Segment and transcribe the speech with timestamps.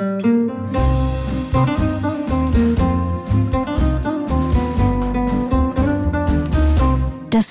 [0.00, 0.08] Das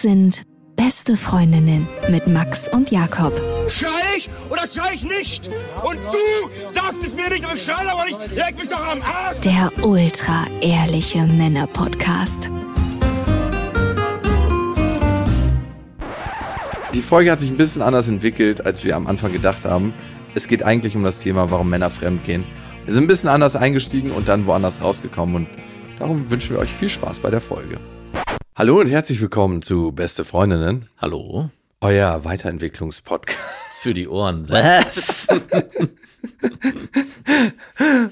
[0.02, 0.42] sind
[0.76, 3.40] beste Freundinnen mit Max und Jakob.
[3.68, 5.48] Schrei ich oder schrei ich nicht?
[5.84, 6.18] Und du
[6.74, 8.18] sagst es mir nicht, aber ich schrei aber nicht.
[8.36, 9.42] Leg mich doch am Arsch.
[9.42, 12.50] Der ultra ehrliche Männer Podcast.
[16.96, 19.94] Die Folge hat sich ein bisschen anders entwickelt, als wir am Anfang gedacht haben.
[20.36, 22.46] Es geht eigentlich um das Thema, warum Männer fremd gehen.
[22.86, 25.48] Wir sind ein bisschen anders eingestiegen und dann woanders rausgekommen und
[25.98, 27.80] darum wünschen wir euch viel Spaß bei der Folge.
[28.56, 31.50] Hallo und herzlich willkommen zu Beste Freundinnen, Hallo?
[31.82, 33.38] euer Weiterentwicklungspodcast.
[33.82, 34.50] Für die Ohren.
[34.50, 35.28] Was?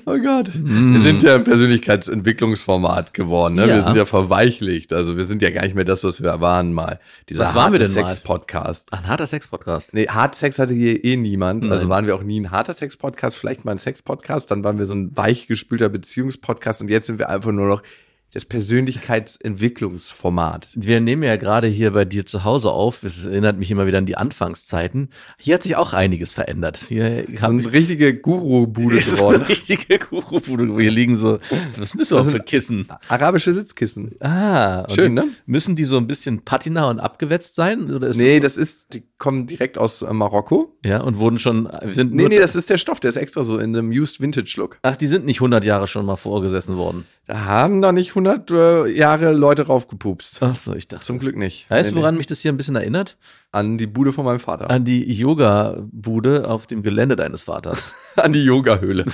[0.05, 0.49] Oh Gott.
[0.53, 3.55] Wir sind ja ein Persönlichkeitsentwicklungsformat geworden.
[3.55, 3.67] Ne?
[3.67, 3.84] Wir Ja.
[3.85, 4.94] sind ja verweichlicht.
[4.94, 6.99] Also wir sind ja gar nicht mehr das, was wir waren mal.
[7.27, 8.09] Dieser Was waren wir harte denn mal?
[8.09, 8.94] Sex-Podcast.
[8.94, 9.94] Ein harter Sex-Podcast.
[9.94, 11.66] Nee, Hardsex hatte hier eh niemand.
[11.66, 11.89] Also Nein.
[11.89, 14.94] waren wir auch nie ein harter Sex-Podcast, vielleicht mal ein Sex-Podcast, dann waren wir so
[14.95, 17.84] ein weichgespülter Beziehungspodcast und jetzt sind wir einfach nur noch
[18.33, 20.67] das Persönlichkeitsentwicklungsformat.
[20.73, 23.03] Wir nehmen ja gerade hier bei dir zu Hause auf.
[23.03, 25.09] Es erinnert mich immer wieder an die Anfangszeiten.
[25.39, 26.80] Hier hat sich auch einiges verändert.
[26.88, 29.42] Hier So haben eine richtige Guru-Bude ist geworden.
[29.42, 30.80] eine richtige Kurubude.
[30.80, 31.39] Hier liegen so,
[31.78, 32.88] was sind das überhaupt für Kissen?
[33.08, 34.16] Arabische Sitzkissen.
[34.20, 35.25] Ah, Schön, ne?
[35.45, 37.92] Müssen die so ein bisschen Patina und abgewetzt sein?
[37.94, 40.78] Oder ist Nee, das, das ist, die kommen direkt aus äh, Marokko.
[40.86, 43.44] ja, und wurden schon, wir sind Nee, nee, das ist der Stoff, der ist extra
[43.44, 44.78] so in einem Used Vintage Look.
[44.84, 47.06] ach, die sind nicht 100 Jahre schon mal vorgesessen worden.
[47.26, 50.38] Da haben doch nicht 100 äh, Jahre Leute raufgepupst.
[50.42, 51.04] Ach so, ich dachte.
[51.06, 51.70] Zum Glück nicht.
[51.70, 52.20] Weißt du, Nee, woran nee.
[52.20, 53.18] mich das hier ein bisschen erinnert?
[53.52, 54.70] An die Bude von meinem Vater.
[54.70, 57.95] An die Yoga-Bude auf dem Gelände deines Vaters.
[58.16, 59.06] An die Yoga-Höhle,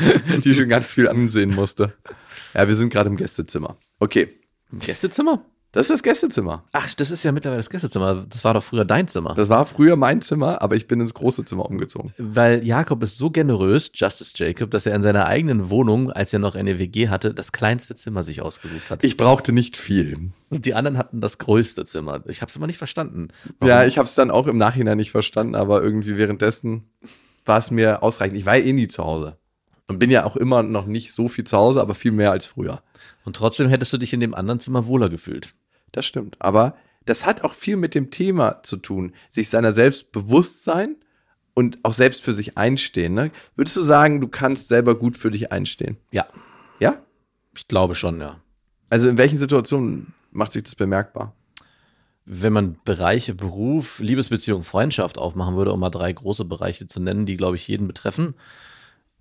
[0.44, 1.94] die schon ganz viel ansehen musste.
[2.54, 3.78] Ja, wir sind gerade im Gästezimmer.
[4.00, 4.30] Okay,
[4.72, 5.44] Im Gästezimmer?
[5.73, 6.63] Das ist das Gästezimmer.
[6.71, 8.27] Ach, das ist ja mittlerweile das Gästezimmer.
[8.29, 9.33] Das war doch früher dein Zimmer.
[9.33, 12.13] Das war früher mein Zimmer, aber ich bin ins große Zimmer umgezogen.
[12.19, 16.38] Weil Jakob ist so generös, Justice Jacob, dass er in seiner eigenen Wohnung, als er
[16.38, 19.03] noch eine WG hatte, das kleinste Zimmer sich ausgesucht hat.
[19.03, 20.29] Ich brauchte nicht viel.
[20.49, 22.21] Und die anderen hatten das größte Zimmer.
[22.27, 23.29] Ich habe es immer nicht verstanden.
[23.63, 26.83] Ja, ich habe es dann auch im Nachhinein nicht verstanden, aber irgendwie währenddessen
[27.45, 28.38] war es mir ausreichend.
[28.38, 29.38] Ich war eh nie zu Hause.
[29.88, 32.45] Und bin ja auch immer noch nicht so viel zu Hause, aber viel mehr als
[32.45, 32.83] früher.
[33.25, 35.50] Und trotzdem hättest du dich in dem anderen Zimmer wohler gefühlt.
[35.94, 36.36] Das stimmt.
[36.40, 40.98] Aber das hat auch viel mit dem Thema zu tun, sich seiner selbst bewusst sein
[41.54, 43.14] und auch selbst für sich einstehen.
[43.14, 43.31] Ne?
[43.56, 45.98] Würdest du sagen, du kannst selber gut für dich einstehen?
[46.12, 46.28] Ja,
[46.80, 47.02] Ja?
[47.56, 48.40] ich glaube schon, ja.
[48.90, 51.36] Also in welchen Situationen macht sich das bemerkbar?
[52.25, 57.25] Wenn man Bereiche Beruf, Liebesbeziehung, Freundschaft aufmachen würde, um mal drei große Bereiche zu nennen,
[57.25, 58.36] die, glaube ich, jeden betreffen.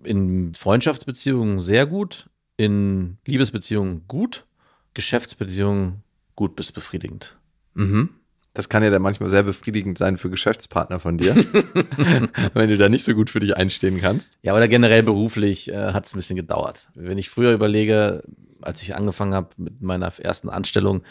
[0.03, 4.47] In Freundschaftsbeziehungen sehr gut, in Liebesbeziehungen gut,
[4.94, 6.03] Geschäftsbeziehungen
[6.34, 7.37] gut bis befriedigend.
[7.75, 8.10] Mhm.
[8.54, 11.34] Das kann ja dann manchmal sehr befriedigend sein für Geschäftspartner von dir,
[12.54, 14.37] wenn du da nicht so gut für dich einstehen kannst.
[14.42, 16.88] Ja, oder generell beruflich äh, hat es ein bisschen gedauert.
[16.94, 18.22] Wenn ich früher überlege,
[18.60, 21.03] als ich angefangen habe mit meiner ersten Anstellung,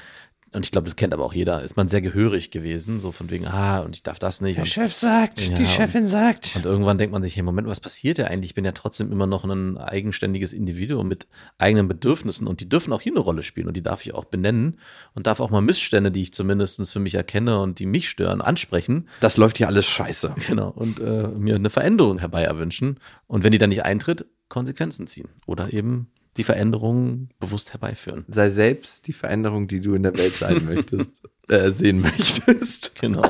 [0.53, 3.29] und ich glaube, das kennt aber auch jeder, ist man sehr gehörig gewesen, so von
[3.31, 4.59] wegen, ah, und ich darf das nicht.
[4.59, 6.55] und, Chef sagt, Ja, und- sagt.
[6.55, 8.51] und irgendwann denkt man sich, hey, Moment, was passiert ja eigentlich?
[8.51, 12.91] Ich bin ja trotzdem immer noch ein eigenständiges Individuum mit eigenen Bedürfnissen und die dürfen
[12.93, 14.77] auch hier eine Rolle spielen und die darf ich auch benennen
[15.13, 18.41] und darf auch mal Missstände, die ich zumindest für mich erkenne und die mich stören,
[18.41, 19.07] ansprechen.
[19.21, 20.35] Das läuft hier alles scheiße.
[20.47, 20.69] Genau.
[20.69, 22.99] Und äh, mir eine Veränderung herbei erwünschen.
[23.27, 25.29] Und wenn die dann nicht eintritt, Konsequenzen ziehen.
[25.45, 26.07] Oder eben
[26.37, 28.25] die Veränderung bewusst herbeiführen.
[28.29, 32.95] Sei selbst die Veränderung, die du in der Welt sein möchtest, äh, sehen möchtest.
[32.95, 33.21] Genau.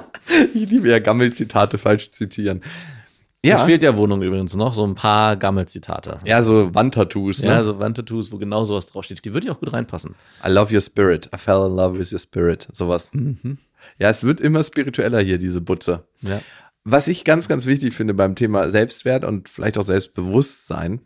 [0.53, 2.62] Ich liebe ja Gammelzitate falsch zitieren.
[3.44, 6.19] Es Ja, fehlt der Wohnung übrigens noch so ein paar Gammelzitate.
[6.25, 7.41] ja so Wandtattoos.
[7.41, 7.47] Ne?
[7.47, 9.25] Ja, so Wandtattoos, wo genau sowas draufsteht.
[9.25, 10.13] Die würde ich auch gut reinpassen.
[10.45, 11.28] I love your spirit.
[11.33, 12.68] I fell in love with your spirit.
[12.72, 13.12] Sowas.
[13.97, 16.06] Ja, es wird immer spiritueller hier, diese Butze.
[16.22, 16.41] Ja.
[16.83, 21.01] Was ich ganz, ganz wichtig finde beim Thema Selbstwert und vielleicht auch Selbstbewusstsein,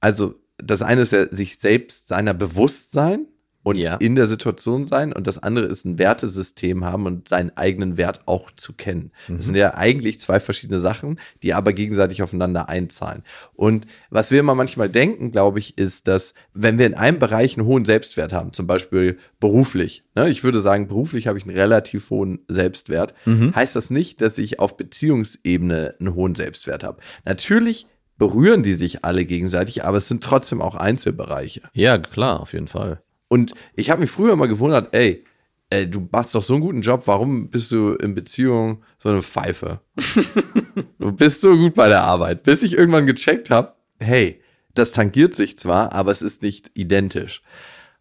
[0.00, 3.26] also das eine ist ja sich selbst seiner bewusst sein
[3.62, 3.96] und Ja.
[3.96, 8.22] in der Situation sein und das andere ist ein Wertesystem haben und seinen eigenen Wert
[8.24, 9.12] auch zu kennen.
[9.28, 13.22] Das sind ja eigentlich zwei verschiedene Sachen, die aber gegenseitig aufeinander einzahlen.
[13.52, 17.58] Und was wir immer manchmal denken, glaube ich, ist, dass wenn wir in einem Bereich
[17.58, 21.54] einen hohen Selbstwert haben, zum Beispiel beruflich, ne, ich würde sagen, beruflich habe ich einen
[21.54, 27.00] relativ hohen Selbstwert, heißt das nicht, dass ich auf Beziehungsebene einen hohen Selbstwert habe.
[27.26, 27.86] Natürlich
[28.20, 31.62] berühren die sich alle gegenseitig, aber es sind trotzdem auch Einzelbereiche.
[31.72, 33.00] ja, klar, auf jeden Fall.
[33.28, 35.24] Und ich habe mich früher mal gewundert, ey,
[35.70, 39.22] ey, du machst doch so einen guten Job, warum bist du in Beziehung so eine
[39.22, 39.80] Pfeife?
[40.98, 42.42] du bist so gut bei der Arbeit.
[42.42, 44.42] Bis ich irgendwann gecheckt habe, hey,
[44.74, 47.40] das tangiert sich zwar, aber es ist nicht identisch.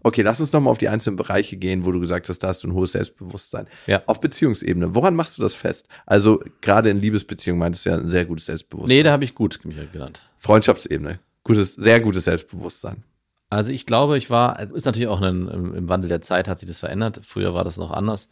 [0.02, 2.64] Okay, lass uns nochmal auf die einzelnen Bereiche gehen, wo du gesagt hast, da hast
[2.64, 3.68] du ein hohes Selbstbewusstsein.
[3.86, 4.02] Ja.
[4.06, 5.88] Auf Beziehungsebene, woran machst du das fest?
[6.06, 8.96] Also gerade in Liebesbeziehungen meintest du ja ein sehr gutes Selbstbewusstsein.
[8.96, 10.22] Nee, da habe ich gut mich genannt.
[10.38, 13.04] Freundschaftsebene, gutes, sehr gutes Selbstbewusstsein.
[13.50, 16.60] Also ich glaube, ich war, ist natürlich auch ein, im, im Wandel der Zeit hat
[16.60, 17.22] sich das verändert.
[17.24, 18.30] Früher war das noch anders.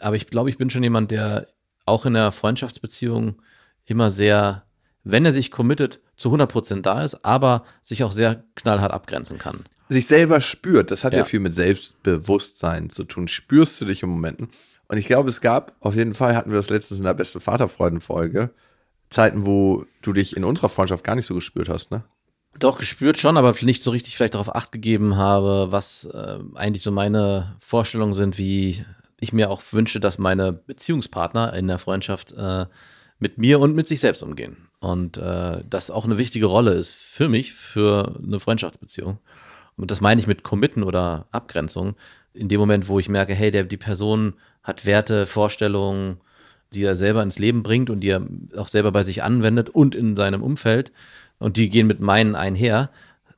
[0.00, 1.48] Aber ich glaube, ich bin schon jemand, der
[1.86, 3.40] auch in der Freundschaftsbeziehung
[3.84, 4.64] immer sehr,
[5.02, 9.38] wenn er sich committet, zu 100 Prozent da ist, aber sich auch sehr knallhart abgrenzen
[9.38, 9.64] kann.
[9.94, 11.24] Sich selber spürt, das hat ja, Ja.
[11.24, 13.28] viel mit Selbstbewusstsein zu tun.
[13.28, 14.48] Spürst du dich im Momenten?
[14.88, 17.38] Und ich glaube, es gab, auf jeden Fall hatten wir das letztens in der beste
[17.38, 18.50] Vaterfreuden-Folge,
[19.08, 22.02] Zeiten, wo du dich in unserer Freundschaft gar nicht so gespürt hast, ne?
[22.58, 26.82] Doch, gespürt schon, aber nicht so richtig vielleicht darauf acht gegeben habe, was äh, eigentlich
[26.82, 28.84] so meine Vorstellungen sind, wie
[29.20, 32.66] ich mir auch wünsche, dass meine Beziehungspartner in der Freundschaft äh,
[33.20, 34.56] mit mir und mit sich selbst umgehen.
[34.80, 39.18] Und äh, das auch eine wichtige Rolle ist für mich, für eine Freundschaftsbeziehung.
[39.76, 41.94] Und das meine ich mit Committen oder Abgrenzung.
[42.32, 46.18] In dem Moment, wo ich merke, hey, der, die Person hat Werte, Vorstellungen,
[46.72, 48.26] die er selber ins Leben bringt und die er
[48.56, 50.92] auch selber bei sich anwendet und in seinem Umfeld
[51.38, 52.90] und die gehen mit meinen einher,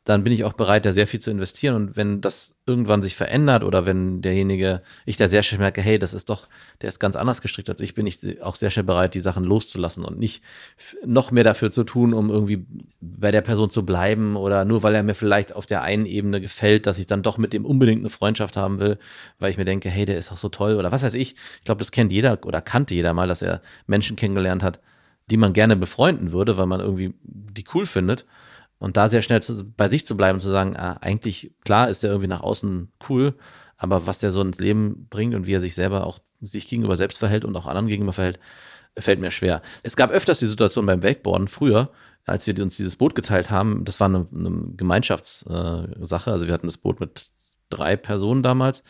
[0.07, 1.75] dann bin ich auch bereit, da sehr viel zu investieren.
[1.75, 5.99] Und wenn das irgendwann sich verändert oder wenn derjenige, ich da sehr schnell merke, hey,
[5.99, 6.47] das ist doch,
[6.81, 9.43] der ist ganz anders gestrickt als ich, bin ich auch sehr schnell bereit, die Sachen
[9.43, 10.45] loszulassen und nicht
[11.05, 12.65] noch mehr dafür zu tun, um irgendwie
[13.01, 16.41] bei der Person zu bleiben oder nur weil er mir vielleicht auf der einen Ebene
[16.41, 18.99] gefällt, dass ich dann doch mit dem unbedingt eine Freundschaft haben will,
[19.41, 21.35] weil ich mir denke, hey, der ist doch so toll oder was weiß ich.
[21.59, 24.79] Ich glaube, das kennt jeder oder kannte jeder mal, dass er Menschen kennengelernt hat,
[25.33, 28.25] die man gerne befreunden würde, weil man irgendwie die cool findet.
[28.79, 31.89] Und da sehr schnell zu, bei sich zu bleiben und zu sagen, ah, eigentlich, klar
[31.89, 33.35] ist der irgendwie nach außen cool,
[33.77, 36.97] aber was der so ins Leben bringt und wie er sich selber auch sich gegenüber
[36.97, 38.39] selbst verhält und auch anderen gegenüber verhält,
[38.99, 39.63] fällt mir schwer.
[39.83, 41.91] Es gab öfters die Situation beim Wakeboarden früher,
[42.25, 46.67] als wir uns dieses Boot geteilt haben, das war eine, eine Gemeinschaftssache, also wir hatten
[46.67, 47.31] das Boot mit
[47.71, 48.83] drei Personen damals.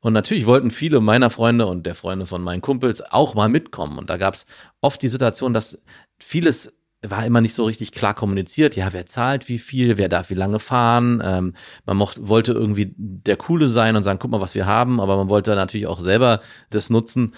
[0.00, 3.98] Und natürlich wollten viele meiner Freunde und der Freunde von meinen Kumpels auch mal mitkommen.
[3.98, 4.46] Und da gab es
[4.80, 5.82] oft die Situation, dass
[6.18, 6.72] vieles
[7.10, 8.76] war immer nicht so richtig klar kommuniziert.
[8.76, 11.22] Ja, wer zahlt wie viel, wer darf wie lange fahren.
[11.24, 11.54] Ähm,
[11.86, 15.16] man mocht, wollte irgendwie der Coole sein und sagen, guck mal, was wir haben, aber
[15.16, 16.40] man wollte natürlich auch selber
[16.70, 17.34] das nutzen.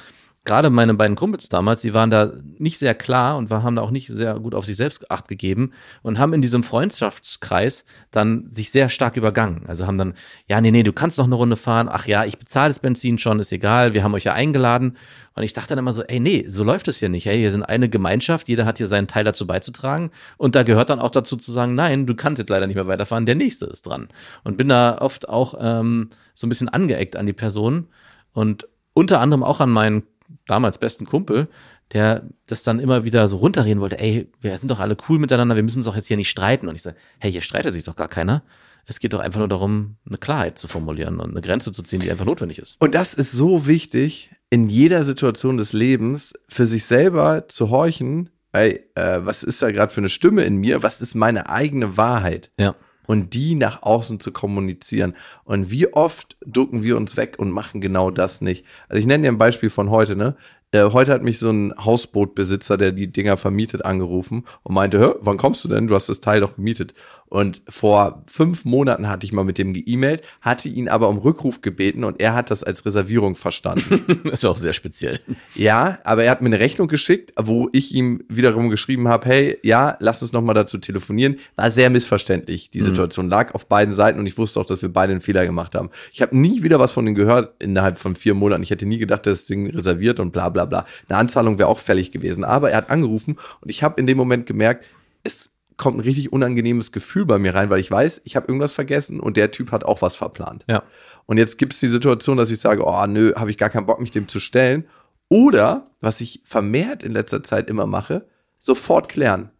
[0.46, 3.90] Gerade meine beiden Kumpels damals, die waren da nicht sehr klar und haben da auch
[3.90, 5.72] nicht sehr gut auf sich selbst Acht gegeben
[6.02, 9.64] und haben in diesem Freundschaftskreis dann sich sehr stark übergangen.
[9.66, 10.14] Also haben dann,
[10.46, 11.88] ja, nee, nee, du kannst noch eine Runde fahren.
[11.90, 14.96] Ach ja, ich bezahle das Benzin schon, ist egal, wir haben euch ja eingeladen.
[15.34, 17.26] Und ich dachte dann immer so, ey, nee, so läuft es hier nicht.
[17.26, 20.12] Hey, hier sind eine Gemeinschaft, jeder hat hier seinen Teil dazu beizutragen.
[20.36, 22.86] Und da gehört dann auch dazu zu sagen, nein, du kannst jetzt leider nicht mehr
[22.86, 24.06] weiterfahren, der nächste ist dran.
[24.44, 27.88] Und bin da oft auch ähm, so ein bisschen angeeckt an die Person
[28.32, 30.04] und unter anderem auch an meinen
[30.46, 31.48] damals besten Kumpel,
[31.92, 35.56] der das dann immer wieder so runterreden wollte, ey, wir sind doch alle cool miteinander,
[35.56, 36.68] wir müssen uns doch jetzt hier nicht streiten.
[36.68, 38.42] Und ich sage, hey, hier streitet sich doch gar keiner.
[38.86, 42.00] Es geht doch einfach nur darum, eine Klarheit zu formulieren und eine Grenze zu ziehen,
[42.00, 42.80] die einfach notwendig ist.
[42.80, 48.30] Und das ist so wichtig, in jeder Situation des Lebens für sich selber zu horchen,
[48.52, 50.82] ey, äh, was ist da gerade für eine Stimme in mir?
[50.82, 52.50] Was ist meine eigene Wahrheit?
[52.58, 52.74] Ja.
[53.06, 55.14] Und die nach außen zu kommunizieren.
[55.44, 58.64] Und wie oft ducken wir uns weg und machen genau das nicht?
[58.88, 60.36] Also ich nenne dir ein Beispiel von heute, ne?
[60.72, 65.36] Äh, heute hat mich so ein Hausbootbesitzer, der die Dinger vermietet, angerufen und meinte, wann
[65.36, 65.86] kommst du denn?
[65.86, 66.94] Du hast das Teil doch gemietet.
[67.28, 71.60] Und vor fünf Monaten hatte ich mal mit dem geemailt, hatte ihn aber um Rückruf
[71.60, 74.22] gebeten und er hat das als Reservierung verstanden.
[74.24, 75.18] Das ist auch sehr speziell.
[75.54, 79.58] Ja, aber er hat mir eine Rechnung geschickt, wo ich ihm wiederum geschrieben habe, hey,
[79.62, 81.38] ja, lass uns nochmal dazu telefonieren.
[81.56, 82.70] War sehr missverständlich.
[82.70, 85.44] Die Situation lag auf beiden Seiten und ich wusste auch, dass wir beide einen Fehler
[85.46, 85.90] gemacht haben.
[86.12, 88.62] Ich habe nie wieder was von ihm gehört innerhalb von vier Monaten.
[88.62, 90.86] Ich hätte nie gedacht, dass das Ding reserviert und bla bla bla.
[91.08, 92.44] Eine Anzahlung wäre auch fällig gewesen.
[92.44, 94.84] Aber er hat angerufen und ich habe in dem Moment gemerkt,
[95.24, 98.72] es kommt ein richtig unangenehmes Gefühl bei mir rein, weil ich weiß, ich habe irgendwas
[98.72, 100.64] vergessen und der Typ hat auch was verplant.
[100.68, 100.82] Ja.
[101.26, 103.86] Und jetzt gibt es die Situation, dass ich sage, oh nö, habe ich gar keinen
[103.86, 104.86] Bock, mich dem zu stellen.
[105.28, 108.26] Oder, was ich vermehrt in letzter Zeit immer mache,
[108.60, 109.50] sofort klären.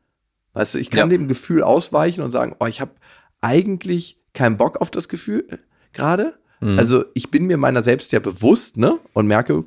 [0.53, 1.17] Weißt du, ich kann Ja.
[1.19, 2.93] dem Gefühl ausweichen und sagen, oh, ich habe
[3.41, 5.47] eigentlich keinen Bock auf das Gefühl
[5.93, 6.35] gerade.
[6.79, 8.99] Also ich bin mir meiner selbst ja bewusst, ne?
[9.13, 9.65] Und merke,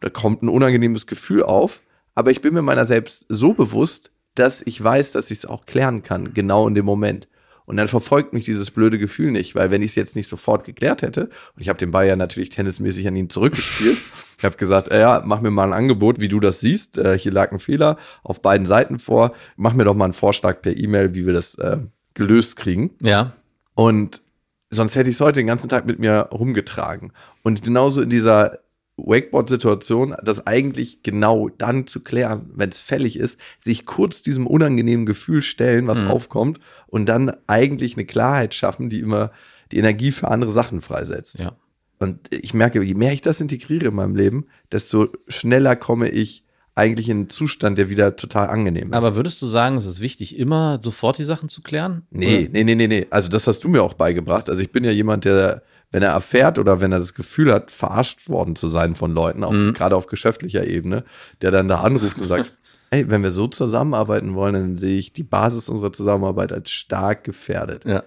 [0.00, 1.80] da kommt ein unangenehmes Gefühl auf.
[2.14, 5.66] Aber ich bin mir meiner selbst so bewusst, dass ich weiß, dass ich es auch
[5.66, 7.28] klären kann, genau in dem Moment.
[7.64, 10.64] Und dann verfolgt mich dieses blöde Gefühl nicht, weil wenn ich es jetzt nicht sofort
[10.64, 13.98] geklärt hätte, und ich habe den Ball ja natürlich tennismäßig an ihn zurückgespielt,
[14.38, 16.98] ich habe gesagt, äh, ja, mach mir mal ein Angebot, wie du das siehst.
[16.98, 19.32] Äh, hier lag ein Fehler auf beiden Seiten vor.
[19.56, 21.78] Mach mir doch mal einen Vorschlag per E-Mail, wie wir das äh,
[22.14, 22.90] gelöst kriegen.
[23.00, 23.32] Ja.
[23.74, 24.22] Und
[24.70, 27.12] sonst hätte ich es heute den ganzen Tag mit mir rumgetragen.
[27.42, 28.58] Und genauso in dieser
[29.04, 35.06] Wakeboard-Situation, das eigentlich genau dann zu klären, wenn es fällig ist, sich kurz diesem unangenehmen
[35.06, 39.32] Gefühl stellen, was aufkommt, und dann eigentlich eine Klarheit schaffen, die immer
[39.72, 41.38] die Energie für andere Sachen freisetzt.
[41.38, 41.56] Ja.
[41.98, 46.44] Und ich merke, je mehr ich das integriere in meinem Leben, desto schneller komme ich
[46.74, 48.96] eigentlich in einen Zustand, der wieder total angenehm ist.
[48.96, 52.06] Aber würdest du sagen, es ist wichtig, immer sofort die Sachen zu klären?
[52.10, 53.06] Nee, nee, nee, nee, nee.
[53.10, 54.48] Also das hast du mir auch beigebracht.
[54.48, 55.62] Also ich bin ja jemand, der,
[55.92, 59.44] wenn er erfährt oder wenn er das Gefühl hat, verarscht worden zu sein von Leuten,
[59.44, 59.74] auch Mhm.
[59.74, 61.04] gerade auf geschäftlicher Ebene,
[61.42, 62.50] der dann da anruft und sagt,
[62.90, 67.24] ey, wenn wir so zusammenarbeiten wollen, dann sehe ich die Basis unserer Zusammenarbeit als stark
[67.24, 67.84] gefährdet.
[67.84, 68.02] Ja.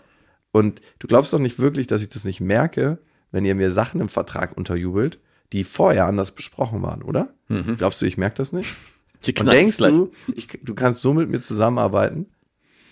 [0.52, 2.98] Und du glaubst doch nicht wirklich, dass ich das nicht merke,
[3.32, 5.20] wenn ihr mir Sachen im Vertrag unterjubelt,
[5.54, 7.30] die vorher anders besprochen waren, oder?
[7.78, 8.76] Glaubst du, ich merke das nicht?
[9.40, 9.92] Und denkst gleich.
[9.92, 12.28] du, ich, du kannst so mit mir zusammenarbeiten?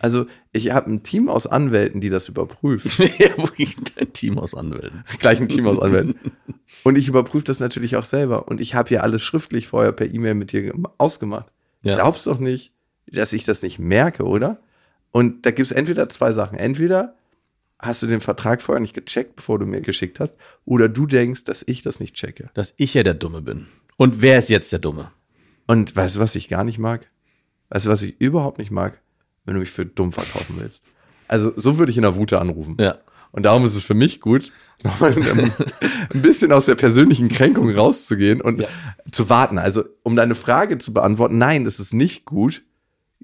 [0.03, 2.99] Also, ich habe ein Team aus Anwälten, die das überprüft.
[3.19, 5.05] ja, wo ich ein Team aus Anwälten.
[5.19, 6.15] Gleich ein Team aus Anwälten.
[6.83, 8.49] Und ich überprüfe das natürlich auch selber.
[8.49, 11.45] Und ich habe hier alles schriftlich vorher per E-Mail mit dir gem- ausgemacht.
[11.83, 11.95] Ja.
[11.95, 12.73] Glaubst doch nicht,
[13.07, 14.59] dass ich das nicht merke, oder?
[15.11, 16.57] Und da gibt es entweder zwei Sachen.
[16.57, 17.15] Entweder
[17.79, 21.45] hast du den Vertrag vorher nicht gecheckt, bevor du mir geschickt hast, oder du denkst,
[21.45, 22.49] dass ich das nicht checke.
[22.55, 23.67] Dass ich ja der Dumme bin.
[23.95, 25.11] Und wer ist jetzt der Dumme?
[25.65, 27.09] Und weißt du, was ich gar nicht mag?
[27.69, 28.99] Weißt du, was ich überhaupt nicht mag?
[29.45, 30.83] Wenn du mich für dumm verkaufen willst.
[31.27, 32.77] Also, so würde ich in der Wute anrufen.
[32.79, 32.97] Ja.
[33.31, 34.51] Und darum ist es für mich gut,
[34.83, 35.13] nochmal
[36.13, 38.67] ein bisschen aus der persönlichen Kränkung rauszugehen und Ja.
[39.11, 39.57] zu warten.
[39.57, 42.63] Also, um deine Frage zu beantworten, nein, es ist nicht gut,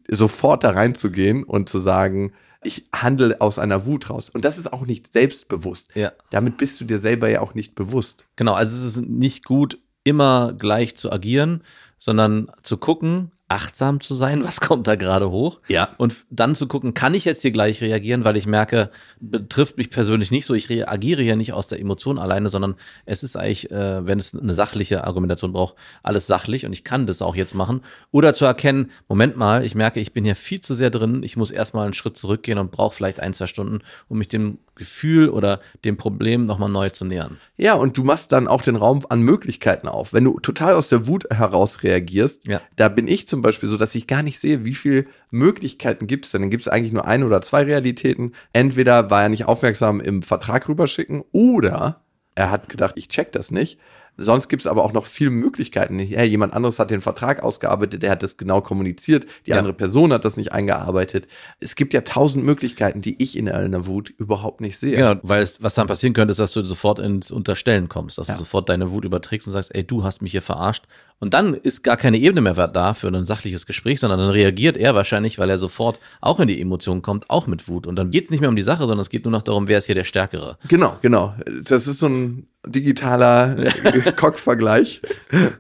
[0.10, 2.34] sofort da reinzugehen und zu sagen,
[2.64, 4.30] ich handle aus einer Wut raus.
[4.30, 5.92] Und das ist auch nicht selbstbewusst.
[5.96, 6.12] Ja.
[6.32, 8.26] Damit bist du dir selber ja auch nicht bewusst.
[8.36, 11.62] Genau, also es ist nicht gut, immer gleich zu agieren,
[11.98, 15.60] sondern zu gucken, achtsam zu sein, was kommt da gerade hoch.
[15.68, 15.90] Ja.
[15.98, 19.90] Und dann zu gucken, kann ich jetzt hier gleich reagieren, weil ich merke, betrifft mich
[19.90, 22.76] persönlich nicht so, ich reagiere ja nicht aus der Emotion alleine, sondern
[23.06, 27.08] es ist eigentlich, äh, wenn es eine sachliche Argumentation braucht, alles sachlich und ich kann
[27.08, 27.82] das auch jetzt machen.
[28.12, 31.36] Oder zu erkennen, Moment mal, ich merke, ich bin hier viel zu sehr drin, ich
[31.36, 35.30] muss erstmal einen Schritt zurückgehen und brauche vielleicht ein, zwei Stunden, um mich dem Gefühl
[35.30, 37.38] oder dem Problem nochmal neu zu nähern.
[37.58, 40.14] Ja, und du machst dann auch den Raum an Möglichkeiten auf.
[40.14, 42.62] Wenn du total aus der Wut heraus reagierst, Ja.
[42.78, 46.26] da bin ich zum Beispiel so, dass ich gar nicht sehe, wie viele Möglichkeiten gibt
[46.26, 46.42] es denn.
[46.42, 48.34] Dann gibt es eigentlich nur ein oder zwei Realitäten.
[48.54, 52.02] Entweder war er nicht aufmerksam im Vertrag rüberschicken oder
[52.36, 53.80] er hat gedacht, ich check das nicht.
[54.20, 56.00] Sonst gibt es aber auch noch viele Möglichkeiten.
[56.00, 59.58] Ja, jemand anderes hat den Vertrag ausgearbeitet, der hat das genau kommuniziert, die Ja.
[59.58, 61.28] andere Person hat das nicht eingearbeitet.
[61.60, 64.96] Es gibt ja tausend Möglichkeiten, die ich in einer Wut überhaupt nicht sehe.
[64.98, 68.28] Genau, weil es, was dann passieren könnte, ist, dass du sofort ins Unterstellen kommst, dass
[68.28, 68.34] Ja.
[68.34, 70.86] du sofort deine Wut überträgst und sagst, ey, du hast mich hier verarscht.
[71.22, 74.78] Und dann ist gar keine Ebene mehr da für ein sachliches Gespräch, sondern dann reagiert
[74.78, 77.88] er wahrscheinlich, weil er sofort auch in die Emotionen kommt, auch mit Wut.
[77.88, 79.68] Und dann geht es nicht mehr um die Sache, sondern es geht nur noch darum,
[79.68, 80.58] wer ist hier der Stärkere.
[80.70, 81.34] Genau, genau.
[81.66, 83.56] Das ist so ein digitaler
[84.18, 85.02] Cock-Vergleich,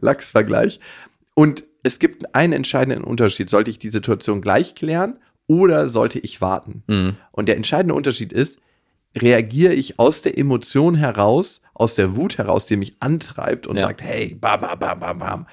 [0.01, 0.79] Lachs-Vergleich.
[1.35, 3.49] Und es gibt einen entscheidenden Unterschied.
[3.49, 6.83] Sollte ich die Situation gleich klären oder sollte ich warten?
[6.87, 7.15] Mhm.
[7.31, 8.59] Und der entscheidende Unterschied ist,
[9.17, 13.83] reagiere ich aus der Emotion heraus, aus der Wut heraus, die mich antreibt und Ja.
[13.83, 15.47] sagt, hey, bam, bam, bam, bam, bam.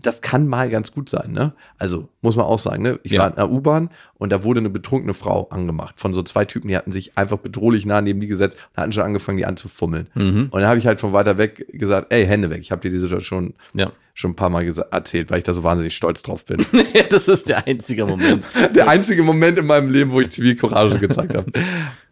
[0.00, 1.54] Das kann mal ganz gut sein, ne?
[1.78, 3.00] Also, muss man auch sagen, ne?
[3.02, 3.22] Ich Ja.
[3.22, 6.68] war in einer U-Bahn und da wurde eine betrunkene Frau angemacht von so zwei Typen,
[6.68, 10.08] die hatten sich einfach bedrohlich nah neben die gesetzt und hatten schon angefangen, die anzufummeln.
[10.14, 10.48] Mhm.
[10.50, 12.60] Und dann habe ich halt von weiter weg gesagt, ey, Hände weg.
[12.60, 13.92] Ich habe dir die Situation Ja.
[14.14, 16.58] schon ein paar Mal erzählt, weil ich da so wahnsinnig stolz drauf bin.
[17.10, 18.42] das ist der einzige Moment.
[18.74, 21.50] Der einzige Moment in meinem Leben, wo ich Zivilcourage gezeigt habe.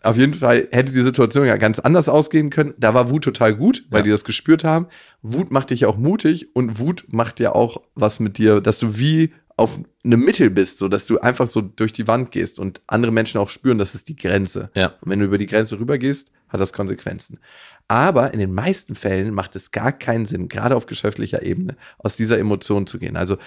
[0.03, 2.75] Auf jeden Fall hätte die Situation ja ganz anders ausgehen können.
[2.79, 4.05] Da war Wut total gut, weil Ja.
[4.05, 4.87] die das gespürt haben.
[5.23, 8.79] Wut macht dich ja auch mutig und Wut macht ja auch was mit dir, dass
[8.79, 12.61] du wie auf einem Mittel bist, so dass du einfach so durch die Wand gehst
[12.61, 14.71] und andere Menschen auch spüren, das ist die Grenze.
[14.75, 14.95] Ja.
[15.01, 17.41] Und wenn du über die Grenze rübergehst, hat das Konsequenzen.
[17.89, 22.17] Aber in den meisten Fällen macht es gar keinen Sinn, gerade auf geschäftlicher Ebene, aus
[22.17, 23.17] dieser Emotion zu gehen.
[23.17, 23.39] Also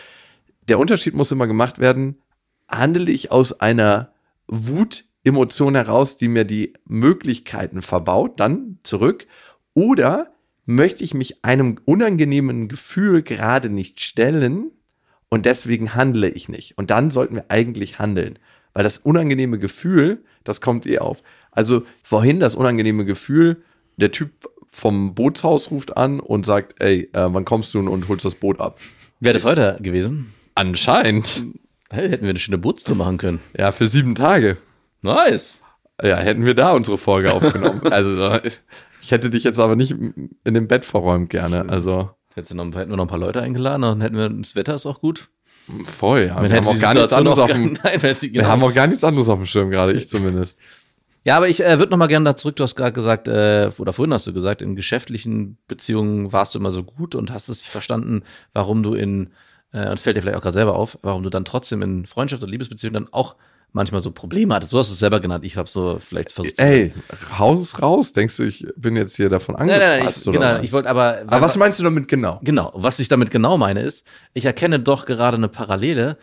[0.67, 2.17] der Unterschied muss immer gemacht werden,
[2.67, 4.11] handle ich aus einer
[4.47, 9.27] Wut-Emotion heraus, die mir die Möglichkeiten verbaut, dann zurück,
[9.75, 10.31] oder
[10.65, 14.71] möchte ich mich einem unangenehmen Gefühl gerade nicht stellen
[15.29, 16.77] und deswegen handle ich nicht.
[16.77, 18.39] Und dann sollten wir eigentlich handeln,
[18.74, 21.21] weil das unangenehme Gefühl, das kommt eh auf.
[21.51, 23.63] Also vorhin das unangenehme Gefühl,
[23.98, 28.25] der Typ vom Bootshaus ruft an und sagt, ey, äh, wann kommst du und holst
[28.25, 28.79] das Boot ab?
[29.19, 30.33] Wäre das heute gewesen?
[30.55, 31.43] Anscheinend.
[31.89, 33.39] Hey, hätten wir eine schöne Bootstour machen können.
[33.57, 34.57] Ja, für sieben Tage.
[35.01, 35.63] Nice.
[36.01, 37.81] Ja, hätten wir da unsere Folge aufgenommen.
[37.91, 38.39] also,
[39.01, 41.67] ich hätte dich jetzt aber nicht in dem Bett verräumt gerne.
[41.67, 44.55] Also, Hätten wir noch, hätten wir noch ein paar Leute eingeladen und hätten wir, das
[44.55, 45.29] Wetter ist auch gut.
[45.86, 46.41] voll, ja.
[46.41, 48.48] Wir haben, auch gar nichts anderes auf dem, Nein, wir genau.
[48.48, 50.60] haben auch gar nichts anderes auf dem Schirm gerade, ich zumindest.
[51.25, 52.55] Ja, aber ich äh, würde noch mal gerne da zurück.
[52.55, 56.60] Du hast gerade gesagt, äh, oder vorhin hast du gesagt, in geschäftlichen Beziehungen warst du
[56.60, 59.31] immer so gut und hast es nicht verstanden, warum du in,
[59.74, 62.05] äh, und es fällt dir vielleicht auch gerade selber auf, warum du dann trotzdem in
[62.05, 63.36] Freundschaft und Liebesbeziehungen dann auch
[63.71, 64.73] manchmal so Probleme hattest.
[64.73, 66.59] Du hast es selber genannt, ich habe so vielleicht versucht.
[66.59, 66.93] Ey,
[67.39, 68.13] raus, raus.
[68.13, 69.88] Denkst du, ich bin jetzt hier davon nein, angefasst?
[69.89, 70.63] nein, nein, ich, oder genau, was?
[70.63, 71.21] ich wollte aber.
[71.27, 72.39] Aber was meinst du damit genau?
[72.43, 76.17] Genau, was ich damit genau meine ist, ich erkenne doch gerade eine Parallele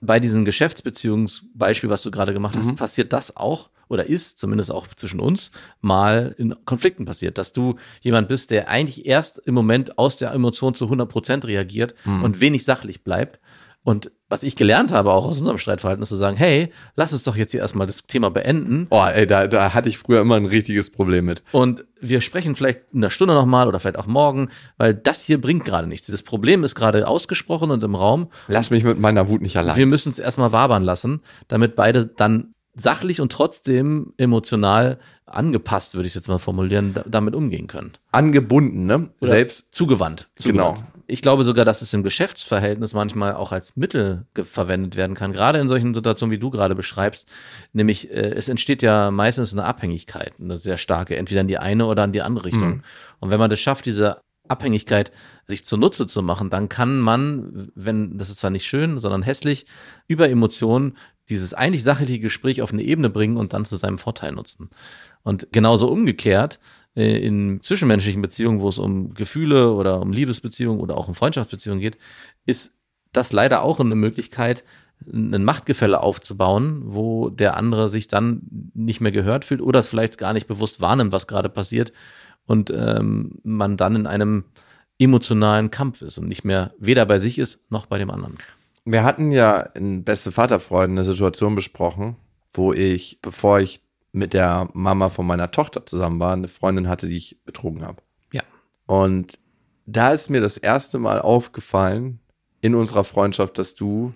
[0.00, 4.86] bei diesem Geschäftsbeziehungsbeispiel, was du gerade gemacht hast, passiert das auch oder ist zumindest auch
[4.88, 5.50] zwischen uns
[5.80, 10.32] mal in Konflikten passiert, dass du jemand bist, der eigentlich erst im Moment aus der
[10.32, 13.40] Emotion zu 100 Prozent reagiert und wenig sachlich bleibt.
[13.84, 17.22] Und was ich gelernt habe, auch aus unserem Streitverhalten, ist zu sagen, hey, lass uns
[17.24, 18.86] doch jetzt hier erstmal das Thema beenden.
[18.90, 21.42] Oh, ey, da, da hatte ich früher immer ein richtiges Problem mit.
[21.52, 25.40] Und wir sprechen vielleicht in einer Stunde nochmal oder vielleicht auch morgen, weil das hier
[25.40, 26.08] bringt gerade nichts.
[26.08, 28.28] Das Problem ist gerade ausgesprochen und im Raum.
[28.48, 29.76] Lass mich mit meiner Wut nicht allein.
[29.76, 34.98] Wir müssen es erstmal wabern lassen, damit beide dann sachlich und trotzdem emotional
[35.34, 37.92] angepasst, würde ich es jetzt mal formulieren, da, damit umgehen können.
[38.12, 39.10] Angebunden, ne?
[39.20, 39.66] Oder Selbst.
[39.70, 40.28] zugewandt.
[40.42, 40.74] Genau.
[40.74, 40.98] zugewandt.
[41.06, 45.58] Ich glaube sogar, dass es im Geschäftsverhältnis manchmal auch als Mittel verwendet werden kann, gerade
[45.58, 47.28] in solchen Situationen, wie du gerade beschreibst.
[47.72, 51.86] Nämlich, äh, es entsteht ja meistens eine Abhängigkeit, eine sehr starke, entweder in die eine
[51.86, 52.82] oder in die andere Richtung.
[53.20, 54.18] Und wenn man das schafft, diese
[54.48, 55.12] Abhängigkeit
[55.46, 59.66] sich zunutze zu machen, dann kann man, wenn, das ist zwar nicht schön, sondern hässlich,
[60.06, 60.96] über Emotionen
[61.28, 64.70] dieses eigentlich sachliche Gespräch auf eine Ebene bringen und dann zu seinem Vorteil nutzen.
[65.22, 66.58] Und genauso umgekehrt,
[66.96, 71.80] äh, in zwischenmenschlichen Beziehungen, wo es um Gefühle oder um Liebesbeziehungen oder auch um Freundschaftsbeziehungen
[71.80, 71.98] geht,
[72.46, 72.74] ist
[73.12, 74.64] das leider auch eine Möglichkeit,
[75.06, 78.42] ein Machtgefälle aufzubauen, wo der andere sich dann
[78.74, 81.92] nicht mehr gehört fühlt oder es vielleicht gar nicht bewusst wahrnimmt, was gerade passiert
[82.46, 84.44] und ähm, man dann in einem
[84.98, 88.36] emotionalen Kampf ist und nicht mehr weder bei sich ist noch bei dem anderen.
[88.90, 92.16] Wir hatten ja in Beste Vaterfreunde eine Situation besprochen,
[92.52, 97.06] wo ich, bevor ich mit der Mama von meiner Tochter zusammen war, eine Freundin hatte,
[97.06, 98.02] die ich betrogen habe.
[98.32, 98.42] Ja.
[98.86, 99.38] Und
[99.84, 102.20] da ist mir das erste Mal aufgefallen
[102.62, 104.14] in unserer Freundschaft, dass du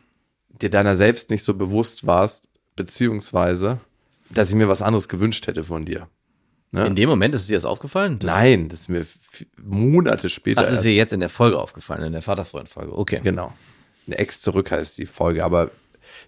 [0.48, 3.78] dir deiner selbst nicht so bewusst warst, beziehungsweise,
[4.30, 6.08] dass ich mir was anderes gewünscht hätte von dir.
[6.72, 6.86] Ja.
[6.86, 8.18] In dem Moment ist es dir das aufgefallen?
[8.18, 9.04] Das, Nein, das ist mir
[9.62, 10.62] Monate später.
[10.62, 12.96] Das ist dir jetzt in der Folge aufgefallen, in der Vaterfreund-Folge.
[12.96, 13.20] Okay.
[13.22, 13.52] Genau.
[14.06, 15.70] Eine Ex zurück heißt die Folge, aber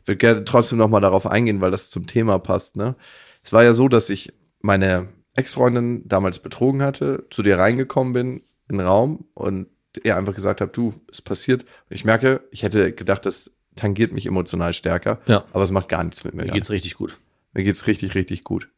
[0.02, 2.76] ich würde gerne trotzdem nochmal darauf eingehen, weil das zum Thema passt.
[2.76, 2.94] Ne?
[3.42, 8.42] Es war ja so, dass ich meine Ex-Freundin damals betrogen hatte, zu dir reingekommen bin
[8.68, 9.66] in den Raum und
[10.02, 11.62] ihr einfach gesagt habe, du, es passiert.
[11.62, 15.44] Und ich merke, ich hätte gedacht, das tangiert mich emotional stärker, Ja.
[15.52, 16.42] aber es macht gar nichts mit mir.
[16.42, 16.58] Mir gerade.
[16.60, 17.18] geht's richtig gut.
[17.52, 18.68] Mir geht's richtig, richtig gut.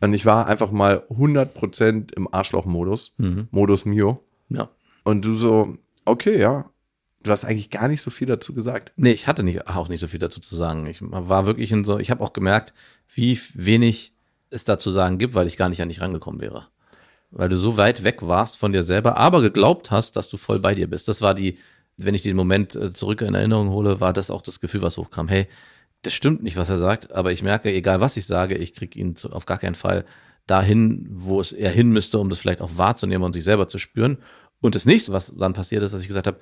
[0.00, 3.48] Und ich war einfach mal 100% im Arschloch-Modus, Mhm.
[3.50, 4.22] Modus Mio.
[4.48, 4.68] Ja.
[5.04, 6.70] Und du so, okay, ja.
[7.26, 8.92] Du hast eigentlich gar nicht so viel dazu gesagt.
[8.96, 10.86] Nee, ich hatte nicht, auch nicht so viel dazu zu sagen.
[10.86, 12.72] Ich war wirklich in so, ich habe auch gemerkt,
[13.12, 14.14] wie wenig
[14.50, 16.68] es da zu sagen gibt, weil ich gar nicht an dich rangekommen wäre.
[17.32, 20.60] Weil du so weit weg warst von dir selber, aber geglaubt hast, dass du voll
[20.60, 21.08] bei dir bist.
[21.08, 21.58] Das war die,
[21.96, 24.96] wenn ich den Moment äh, zurück in Erinnerung hole, war das auch das Gefühl, was
[24.96, 25.26] hochkam.
[25.26, 25.48] Hey,
[26.02, 29.00] das stimmt nicht, was er sagt, aber ich merke, egal was ich sage, ich kriege
[29.00, 30.04] ihn zu, auf gar keinen Fall
[30.46, 33.78] dahin, wo es er hin müsste, um das vielleicht auch wahrzunehmen und sich selber zu
[33.78, 34.18] spüren.
[34.60, 36.38] Und das nächste, was dann passiert ist, dass ich gesagt habe,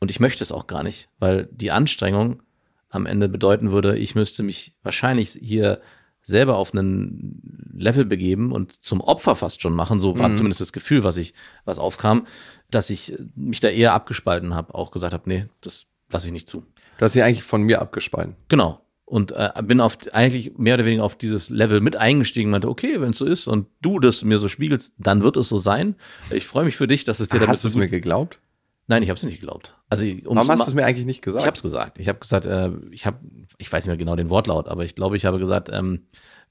[0.00, 2.42] und ich möchte es auch gar nicht, weil die Anstrengung
[2.88, 5.80] am Ende bedeuten würde, ich müsste mich wahrscheinlich hier
[6.22, 10.00] selber auf einen Level begeben und zum Opfer fast schon machen.
[10.00, 12.26] So war zumindest das Gefühl, was ich, was aufkam,
[12.68, 16.48] dass ich mich da eher abgespalten habe, auch gesagt habe, nee, das lasse ich nicht
[16.48, 16.64] zu.
[16.98, 18.34] Du hast sie eigentlich von mir abgespalten.
[18.48, 18.80] Genau.
[19.04, 23.00] Und äh, bin auf eigentlich mehr oder weniger auf dieses Level mit eingestiegen, meinte, okay,
[23.00, 25.94] wenn es so ist und du das mir so spiegelst, dann wird es so sein.
[26.30, 28.40] Ich freue mich für dich, dass es dir damit Hast du es mir geglaubt?
[28.88, 29.76] Nein, ich habe es nicht geglaubt.
[29.88, 31.42] Also Warum hast du es mir eigentlich nicht gesagt?
[31.42, 31.98] Ich habe es gesagt.
[31.98, 33.18] Ich habe gesagt, äh, ich habe,
[33.58, 36.06] ich weiß nicht mehr genau den Wortlaut, aber ich glaube, ich habe gesagt, ähm,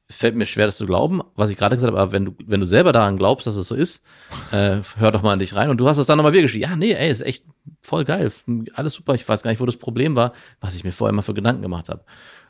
[0.08, 2.36] es fällt mir schwer, das zu glauben, was ich gerade gesagt habe, aber wenn du,
[2.46, 4.04] wenn du selber daran glaubst, dass es so ist,
[4.52, 5.70] äh, hör doch mal in dich rein.
[5.70, 6.70] Und du hast es dann nochmal wieder geschrieben.
[6.70, 7.46] Ja, nee, ey, ist echt
[7.82, 8.32] voll geil.
[8.74, 9.16] Alles super.
[9.16, 11.64] Ich weiß gar nicht, wo das Problem war, was ich mir vorher immer für Gedanken
[11.64, 12.04] gemacht habe.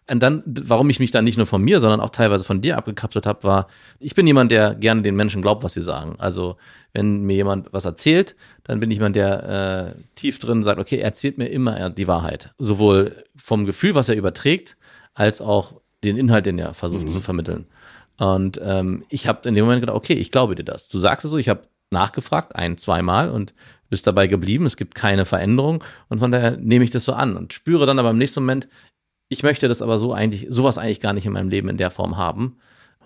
[0.09, 2.77] Und dann, warum ich mich dann nicht nur von mir, sondern auch teilweise von dir
[2.77, 3.67] abgekapselt habe, war,
[3.99, 6.15] ich bin jemand, der gerne den Menschen glaubt, was sie sagen.
[6.19, 6.57] Also,
[6.93, 10.97] wenn mir jemand was erzählt, dann bin ich jemand, der äh, tief drin sagt, okay,
[10.97, 12.53] er erzählt mir immer die Wahrheit.
[12.59, 14.77] Sowohl vom Gefühl, was er überträgt,
[15.15, 17.65] als auch den Inhalt, den er versucht zu vermitteln.
[18.17, 20.87] Und ähm, ich habe in dem Moment gedacht, okay, ich glaube dir das.
[20.89, 23.53] Du sagst es so, ich habe nachgefragt, ein, zweimal und
[23.89, 24.65] bist dabei geblieben.
[24.65, 27.99] Es gibt keine Veränderung und von daher nehme ich das so an und spüre dann
[27.99, 28.67] aber im nächsten Moment,
[29.29, 31.91] ich möchte das aber so eigentlich, sowas eigentlich gar nicht in meinem Leben in der
[31.91, 32.57] Form haben.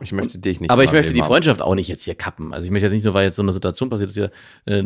[0.02, 0.72] Ich möchte dich nicht.
[0.72, 1.30] Aber ich möchte die Leben haben.
[1.30, 2.54] Freundschaft auch nicht jetzt hier kappen.
[2.54, 4.32] Also ich möchte jetzt nicht nur, weil jetzt so eine Situation passiert ist, hier
[4.66, 4.84] äh,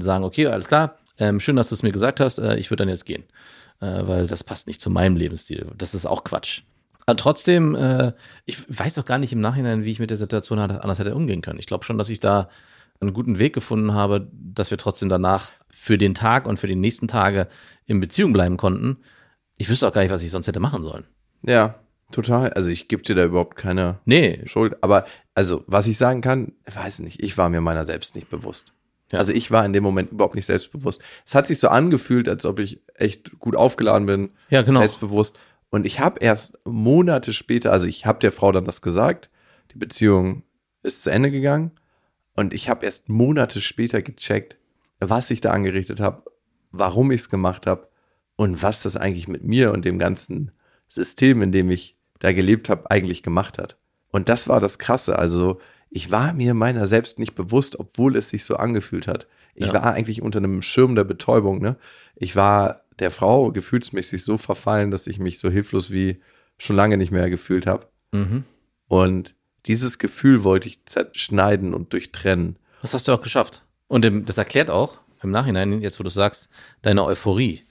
[0.00, 2.82] sagen, okay, alles klar, ähm, schön, dass du es mir gesagt hast, äh, ich würde
[2.82, 3.24] dann jetzt gehen.
[3.80, 5.66] Äh, weil das passt nicht zu meinem Lebensstil.
[5.76, 6.62] Das ist auch Quatsch.
[7.04, 8.12] Aber trotzdem, äh,
[8.46, 11.42] ich weiß auch gar nicht im Nachhinein, wie ich mit der Situation anders hätte umgehen
[11.42, 11.58] können.
[11.58, 12.48] Ich glaube schon, dass ich da
[13.00, 16.74] einen guten Weg gefunden habe, dass wir trotzdem danach für den Tag und für die
[16.74, 17.48] nächsten Tage
[17.84, 18.98] in Beziehung bleiben konnten.
[19.56, 21.04] Ich wüsste auch gar nicht, was ich sonst hätte machen sollen.
[21.42, 21.76] Ja.
[22.12, 22.52] Total.
[22.52, 24.76] Also ich gebe dir da überhaupt keine Nee, Schuld.
[24.80, 28.72] Aber also, was ich sagen kann, weiß nicht, ich war mir meiner selbst nicht bewusst.
[29.10, 29.18] Ja.
[29.18, 31.00] Also ich war in dem Moment überhaupt nicht selbstbewusst.
[31.24, 34.80] Es hat sich so angefühlt, als ob ich echt gut aufgeladen bin, Ja, genau.
[34.80, 35.36] selbstbewusst.
[35.70, 39.28] Und ich habe erst Monate später, also ich habe der Frau dann das gesagt,
[39.72, 40.42] die Beziehung
[40.82, 41.72] ist zu Ende gegangen.
[42.36, 44.56] Und ich habe erst Monate später gecheckt,
[45.00, 46.22] was ich da angerichtet habe,
[46.70, 47.88] warum ich es gemacht habe
[48.36, 50.52] und was das eigentlich mit mir und dem ganzen
[50.88, 53.76] System, in dem ich da gelebt habe, eigentlich gemacht hat.
[54.10, 55.18] Und das war das Krasse.
[55.18, 59.26] Also ich war mir meiner selbst nicht bewusst, obwohl es sich so angefühlt hat.
[59.54, 59.74] Ich Ja.
[59.74, 61.60] war eigentlich unter einem Schirm der Betäubung.
[61.60, 61.76] Ne?
[62.14, 66.20] Ich war der Frau gefühlsmäßig so verfallen, dass ich mich so hilflos wie
[66.58, 67.86] schon lange nicht mehr gefühlt habe.
[68.12, 68.44] Mhm.
[68.88, 69.34] Und
[69.66, 72.58] dieses Gefühl wollte ich zerschneiden und durchtrennen.
[72.82, 73.64] Das hast du auch geschafft.
[73.88, 76.48] Und das erklärt auch im Nachhinein, jetzt wo du sagst,
[76.82, 77.62] deine Euphorie.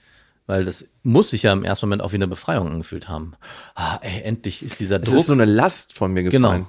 [0.46, 3.34] Weil das muss sich ja im ersten Moment auch wie eine Befreiung angefühlt haben.
[3.74, 5.20] Ah, ey, endlich ist dieser Es Druck.
[5.20, 6.42] ist so eine Last von mir gefallen.
[6.42, 6.66] Genau.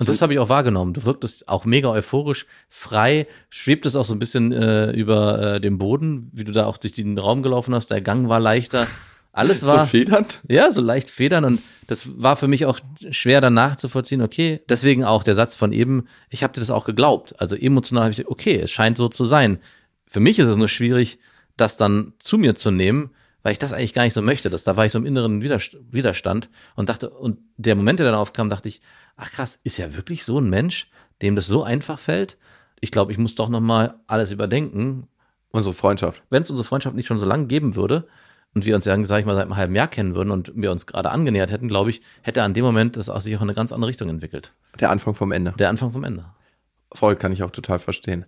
[0.00, 0.92] Und das habe ich auch wahrgenommen.
[0.92, 5.78] Du wirktest auch mega euphorisch, frei, schwebtest auch so ein bisschen äh, über äh, dem
[5.78, 7.92] Boden, wie du da auch durch den Raum gelaufen hast.
[7.92, 8.88] Der Gang war leichter.
[9.30, 10.40] Alles war So federnd?
[10.48, 12.80] ja so leicht federn und das war für mich auch
[13.12, 14.20] schwer danach zu vollziehen.
[14.22, 16.08] Okay, deswegen auch der Satz von eben.
[16.28, 17.38] Ich habe dir das auch geglaubt.
[17.40, 19.60] Also emotional habe ich okay, es scheint so zu sein.
[20.08, 21.20] Für mich ist es nur schwierig,
[21.56, 23.10] das dann zu mir zu nehmen,
[23.42, 24.50] weil ich das eigentlich gar nicht so möchte.
[24.50, 28.06] Das, da war ich so im inneren Widerst- Widerstand und dachte, und der Moment, der
[28.06, 28.80] dann aufkam, dachte ich,
[29.16, 30.88] ach krass, ist ja wirklich so ein Mensch,
[31.22, 32.38] dem das so einfach fällt?
[32.80, 35.08] Ich glaube, ich muss doch noch mal alles überdenken.
[35.50, 36.22] Unsere Freundschaft.
[36.30, 38.08] Wenn es unsere Freundschaft nicht schon so lange geben würde
[38.54, 40.72] und wir uns ja, sag ich mal, seit einem halben Jahr kennen würden und wir
[40.72, 43.48] uns gerade angenähert hätten, glaube ich, hätte an dem Moment das auch sich auch in
[43.48, 44.52] eine ganz andere Richtung entwickelt.
[44.80, 45.54] Der Anfang vom Ende.
[45.58, 46.24] Der Anfang vom Ende.
[46.92, 48.26] Voll kann ich auch total verstehen.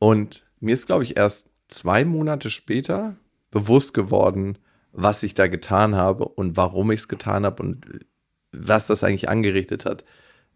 [0.00, 3.16] Und mir ist, glaube ich, erst zwei Monate später
[3.50, 4.58] bewusst geworden,
[4.92, 7.86] was ich da getan habe und warum ich es getan habe und
[8.52, 10.04] was das eigentlich angerichtet hat.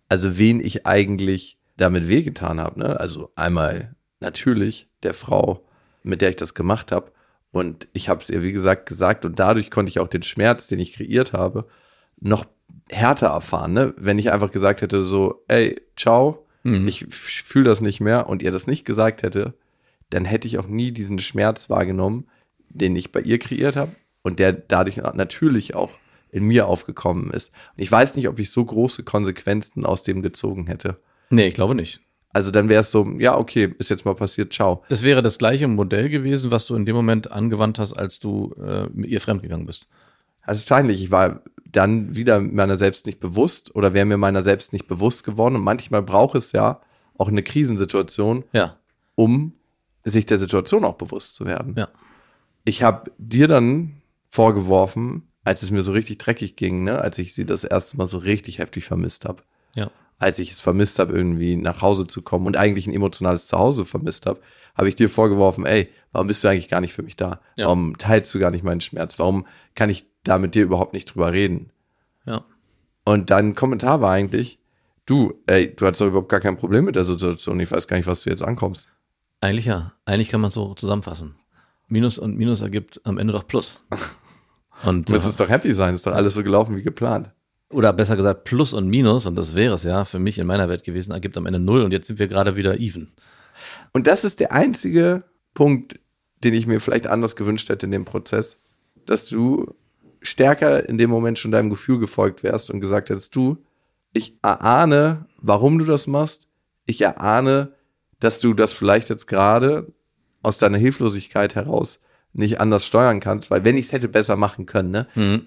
[0.08, 2.80] Also wen ich eigentlich damit wehgetan habe.
[2.80, 3.00] Ne?
[3.00, 5.66] Also einmal natürlich der Frau,
[6.02, 7.12] mit der ich das gemacht habe.
[7.50, 10.68] Und ich habe es ihr, wie gesagt, gesagt und dadurch konnte ich auch den Schmerz,
[10.68, 11.66] den ich kreiert habe,
[12.20, 12.46] noch
[12.90, 13.72] härter erfahren.
[13.72, 13.94] Ne?
[13.96, 18.52] Wenn ich einfach gesagt hätte, so, ey, ciao, ich fühle das nicht mehr und ihr
[18.52, 19.54] das nicht gesagt hätte,
[20.10, 22.26] dann hätte ich auch nie diesen Schmerz wahrgenommen,
[22.68, 23.92] den ich bei ihr kreiert habe
[24.22, 25.90] und der dadurch natürlich auch
[26.30, 27.52] in mir aufgekommen ist.
[27.76, 31.00] Und ich weiß nicht, ob ich so große Konsequenzen aus dem gezogen hätte.
[31.30, 32.00] Nee, ich glaube nicht.
[32.30, 34.84] Also dann wäre es so, ja, okay, ist jetzt mal passiert, ciao.
[34.90, 38.54] Das wäre das gleiche Modell gewesen, was du in dem Moment angewandt hast, als du
[38.62, 39.88] äh, mit ihr fremdgegangen bist.
[40.42, 44.72] Also wahrscheinlich, ich war dann wieder meiner selbst nicht bewusst oder wäre mir meiner selbst
[44.72, 45.56] nicht bewusst geworden.
[45.56, 46.80] Und manchmal braucht es ja
[47.16, 48.76] auch eine Krisensituation, Ja,
[49.14, 49.54] um
[50.04, 51.74] sich der Situation auch bewusst zu werden.
[51.76, 51.88] ja.
[52.64, 57.34] Ich habe dir dann vorgeworfen, als es mir so richtig dreckig ging, ne, als ich
[57.34, 59.42] sie das erste Mal so richtig heftig vermisst habe,
[59.74, 59.90] Ja.
[60.18, 63.84] als ich es vermisst habe, irgendwie nach Hause zu kommen und eigentlich ein emotionales Zuhause
[63.86, 64.40] vermisst habe,
[64.76, 67.40] habe ich dir vorgeworfen, ey, warum bist du eigentlich gar nicht für mich da?
[67.56, 67.66] Ja.
[67.66, 69.18] Warum teilst du gar nicht meinen Schmerz?
[69.18, 71.70] Warum kann ich da mit dir überhaupt nicht drüber reden?
[72.26, 72.44] Ja.
[73.04, 74.58] Und dein Kommentar war eigentlich,
[75.06, 77.58] du, ey, du hattest doch überhaupt gar kein Problem mit der Situation.
[77.60, 78.88] Ich weiß gar nicht, was du jetzt ankommst.
[79.40, 79.92] Eigentlich ja.
[80.04, 81.34] Eigentlich kann man es so zusammenfassen.
[81.86, 83.84] Minus und Minus ergibt am Ende doch Plus.
[84.84, 87.30] Und, Du müsstest doch happy sein, ist doch alles so gelaufen wie geplant.
[87.70, 90.68] oder besser gesagt, Plus und Minus, und das wäre es ja für mich in meiner
[90.68, 93.12] Welt gewesen, ergibt am Ende Null und jetzt sind wir gerade wieder even.
[93.92, 95.24] Und das ist der einzige
[95.54, 95.98] Punkt,
[96.44, 98.58] den ich mir vielleicht anders gewünscht hätte in dem Prozess,
[99.06, 99.74] dass du
[100.22, 103.58] stärker in dem Moment schon deinem Gefühl gefolgt wärst und gesagt hättest, du,
[104.12, 106.48] ich erahne, warum du das machst.
[106.86, 107.72] Ich erahne,
[108.20, 109.92] dass du das vielleicht jetzt gerade
[110.42, 112.00] aus deiner Hilflosigkeit heraus
[112.32, 115.06] nicht anders steuern kannst, weil wenn ich es hätte besser machen können, ne?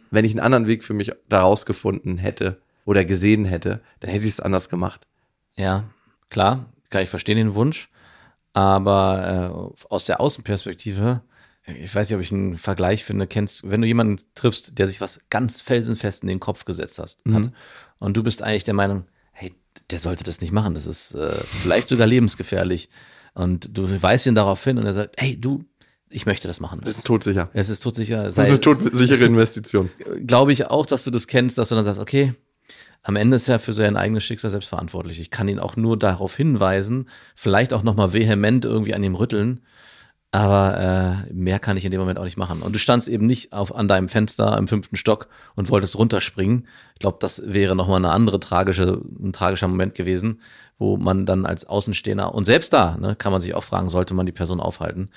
[0.10, 4.26] wenn ich einen anderen Weg für mich daraus gefunden hätte oder gesehen hätte, dann hätte
[4.26, 5.08] ich es anders gemacht.
[5.56, 5.86] Ja,
[6.30, 7.90] klar, kann ich verstehen den Wunsch,
[8.54, 11.22] aber äh, aus der Außenperspektive,
[11.66, 15.00] ich weiß nicht, ob ich einen Vergleich finde, kennst, wenn du jemanden triffst, der sich
[15.00, 17.52] was ganz felsenfest in den Kopf gesetzt hast, hat,
[18.00, 19.06] und du bist eigentlich der Meinung,
[19.90, 21.32] der sollte das nicht machen, das ist äh,
[21.62, 22.90] vielleicht sogar lebensgefährlich,
[23.34, 25.64] und du weist ihn darauf hin und er sagt, hey, du,
[26.10, 26.82] ich möchte das machen.
[26.84, 27.50] Das ist todsicher.
[27.54, 29.90] es ist todsicher, Das ist eine todsichere Investition.
[30.28, 32.34] glaube ich auch, dass du das kennst, dass du dann sagst, okay,
[33.04, 35.20] am Ende ist er für sein eigenes Schicksal selbst verantwortlich.
[35.20, 39.62] Ich kann ihn auch nur darauf hinweisen, vielleicht auch nochmal vehement irgendwie an ihm rütteln,
[40.32, 42.62] aber äh, mehr kann ich in dem Moment auch nicht machen.
[42.62, 46.68] Und du standst eben nicht auf, an deinem Fenster im fünften Stock und wolltest runterspringen.
[46.94, 50.42] Ich glaube, das wäre nochmal eine andere tragische, ein tragischer Moment gewesen,
[50.78, 54.14] wo man dann als Außenstehender und selbst da ne, kann man sich auch fragen, sollte
[54.14, 55.10] man die Person aufhalten.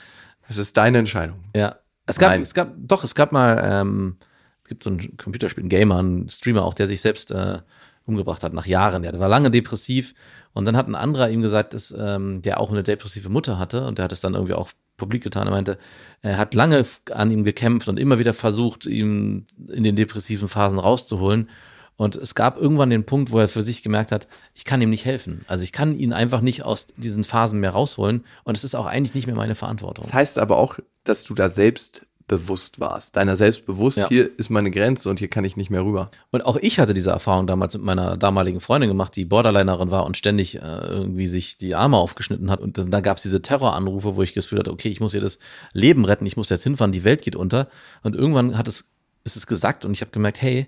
[0.48, 1.44] Das ist deine Entscheidung.
[1.54, 1.76] Ja.
[2.06, 2.42] Es gab, Nein.
[2.42, 4.18] es gab, doch, es gab mal ähm,
[4.64, 7.58] es gibt so ein Computerspiel, ein Gamer, ein Streamer auch, der sich selbst äh,
[8.06, 9.02] umgebracht hat nach Jahren.
[9.02, 10.14] Der war lange depressiv
[10.54, 13.86] und dann hat ein anderer ihm gesagt, dass, ähm, der auch eine depressive Mutter hatte
[13.86, 15.46] und der hat es dann irgendwie auch publik getan.
[15.46, 15.78] Er meinte,
[16.22, 20.78] er hat lange an ihm gekämpft und immer wieder versucht, ihm in den depressiven Phasen
[20.78, 21.50] rauszuholen.
[21.96, 24.90] Und es gab irgendwann den Punkt, wo er für sich gemerkt hat, ich kann ihm
[24.90, 25.44] nicht helfen.
[25.46, 28.24] Also ich kann ihn einfach nicht aus diesen Phasen mehr rausholen.
[28.42, 30.04] Und es ist auch eigentlich nicht mehr meine Verantwortung.
[30.04, 33.16] Das heißt aber auch, dass du da selbst bewusst warst.
[33.16, 34.08] Deiner selbst bewusst, Ja.
[34.08, 36.10] hier ist meine Grenze und hier kann ich nicht mehr rüber.
[36.30, 40.06] Und auch ich hatte diese Erfahrung damals mit meiner damaligen Freundin gemacht, die Borderlinerin war
[40.06, 42.60] und ständig äh, irgendwie sich die Arme aufgeschnitten hat.
[42.60, 45.14] Und dann, da gab es diese Terroranrufe, wo ich das Gefühl hatte, okay, ich muss
[45.14, 45.38] ihr das
[45.72, 47.68] Leben retten, ich muss jetzt hinfahren, die Welt geht unter.
[48.02, 48.90] Und irgendwann hat es,
[49.24, 50.66] ist es gesagt und ich habe gemerkt, hey,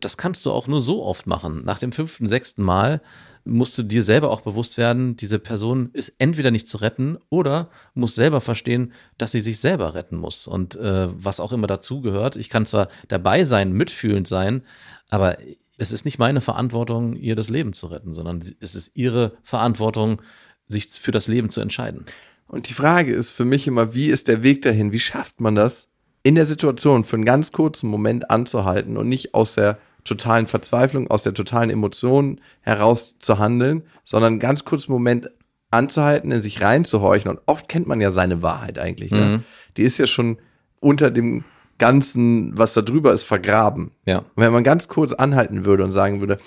[0.00, 1.64] das kannst du auch nur so oft machen.
[1.64, 3.00] Nach dem fünften, sechsten Mal
[3.44, 7.70] musst du dir selber auch bewusst werden, diese Person ist entweder nicht zu retten oder
[7.94, 10.46] muss selber verstehen, dass sie sich selber retten muss.
[10.46, 12.36] Und äh, was auch immer dazugehört.
[12.36, 14.62] Ich kann zwar dabei sein, mitfühlend sein,
[15.08, 15.38] aber
[15.78, 20.20] es ist nicht meine Verantwortung, ihr das Leben zu retten, sondern es ist ihre Verantwortung,
[20.66, 22.04] sich für das Leben zu entscheiden.
[22.46, 24.92] Und die Frage ist für mich immer, wie ist der Weg dahin?
[24.92, 25.88] Wie schafft man das,
[26.22, 31.10] in der Situation für einen ganz kurzen Moment anzuhalten und nicht aus der totalen Verzweiflung,
[31.10, 35.30] aus der totalen Emotion heraus zu handeln, sondern einen ganz kurzen Moment
[35.70, 37.30] anzuhalten, in sich reinzuhorchen.
[37.30, 39.10] Und oft kennt man ja seine Wahrheit eigentlich.
[39.10, 39.42] Ne?
[39.76, 40.38] Die ist ja schon
[40.80, 41.44] unter dem
[41.78, 43.92] Ganzen, was da drüber ist, vergraben.
[44.04, 44.18] Ja.
[44.18, 46.38] Und wenn man ganz kurz anhalten würde und sagen würde,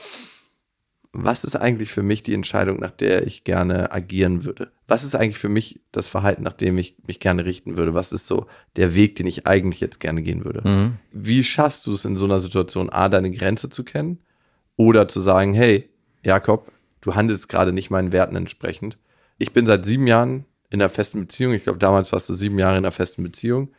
[1.14, 4.72] was ist eigentlich für mich die Entscheidung, nach der ich gerne agieren würde?
[4.88, 7.94] Was ist eigentlich für mich das Verhalten, nach dem ich mich gerne richten würde?
[7.94, 8.46] Was ist so
[8.78, 10.68] der Weg, den ich eigentlich jetzt gerne gehen würde?
[10.68, 10.98] Mhm.
[11.12, 14.20] Wie schaffst du es in so einer Situation, A, deine Grenze zu kennen
[14.78, 15.90] oder zu sagen, hey,
[16.24, 16.72] Jakob,
[17.02, 18.98] du handelst gerade nicht meinen Werten entsprechend.
[19.38, 21.54] Ich bin seit sieben Jahren in einer festen Beziehung.
[21.54, 23.74] Ich glaube, damals warst du sieben Jahre in einer festen Beziehung.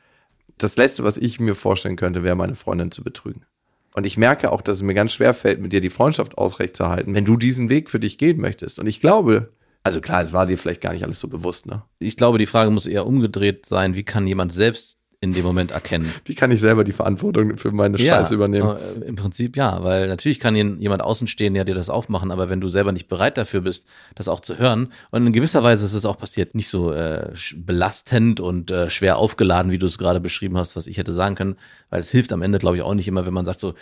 [0.59, 3.47] Das Letzte, was ich mir vorstellen könnte, wäre, meine Freundin zu betrügen.
[3.94, 7.14] Und ich merke auch, dass es mir ganz schwer fällt, mit dir die Freundschaft aufrechtzuerhalten,
[7.14, 8.78] wenn du diesen Weg für dich gehen möchtest.
[8.78, 9.52] Und ich glaube,
[9.83, 11.83] also klar, es war dir vielleicht gar nicht alles so bewusst, ne?
[11.98, 15.71] Ich glaube, die Frage muss eher umgedreht sein, wie kann jemand selbst in dem Moment
[15.71, 18.77] erkennen, Wie kann ich selber die Verantwortung für meine Scheiße übernehmen?
[18.77, 22.49] äh, Im Prinzip ja, weil natürlich kann jemand außen stehen, der dir das aufmachen, aber
[22.49, 25.85] wenn du selber nicht bereit dafür bist, das auch zu hören, und in gewisser Weise
[25.85, 29.97] ist es auch passiert, nicht so äh, belastend und äh, schwer aufgeladen, wie du es
[29.97, 31.55] gerade beschrieben hast, was ich hätte sagen können,
[31.89, 33.75] weil es hilft am Ende, glaube ich, auch nicht immer, wenn man sagt so,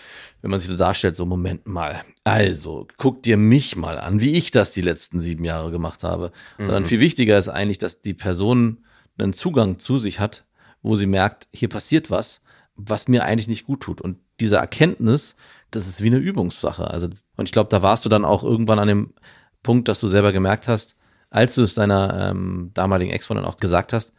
[0.42, 4.34] wenn man sich so darstellt, so Moment mal, also guck dir mich mal an, wie
[4.34, 8.14] ich das die letzten sieben Jahre gemacht habe, sondern viel wichtiger ist eigentlich, dass die
[8.14, 8.84] Person
[9.18, 10.44] einen Zugang zu sich hat,
[10.82, 12.40] wo sie merkt, hier passiert was,
[12.74, 14.00] was mir eigentlich nicht gut tut.
[14.00, 15.36] Und diese Erkenntnis,
[15.70, 16.88] das ist wie eine Übungssache.
[16.88, 19.14] Also, und ich glaube, da warst du dann auch irgendwann an dem
[19.62, 20.96] Punkt, dass du selber gemerkt hast,
[21.28, 24.12] als du es deiner ähm, damaligen Ex-Freundin auch gesagt hast,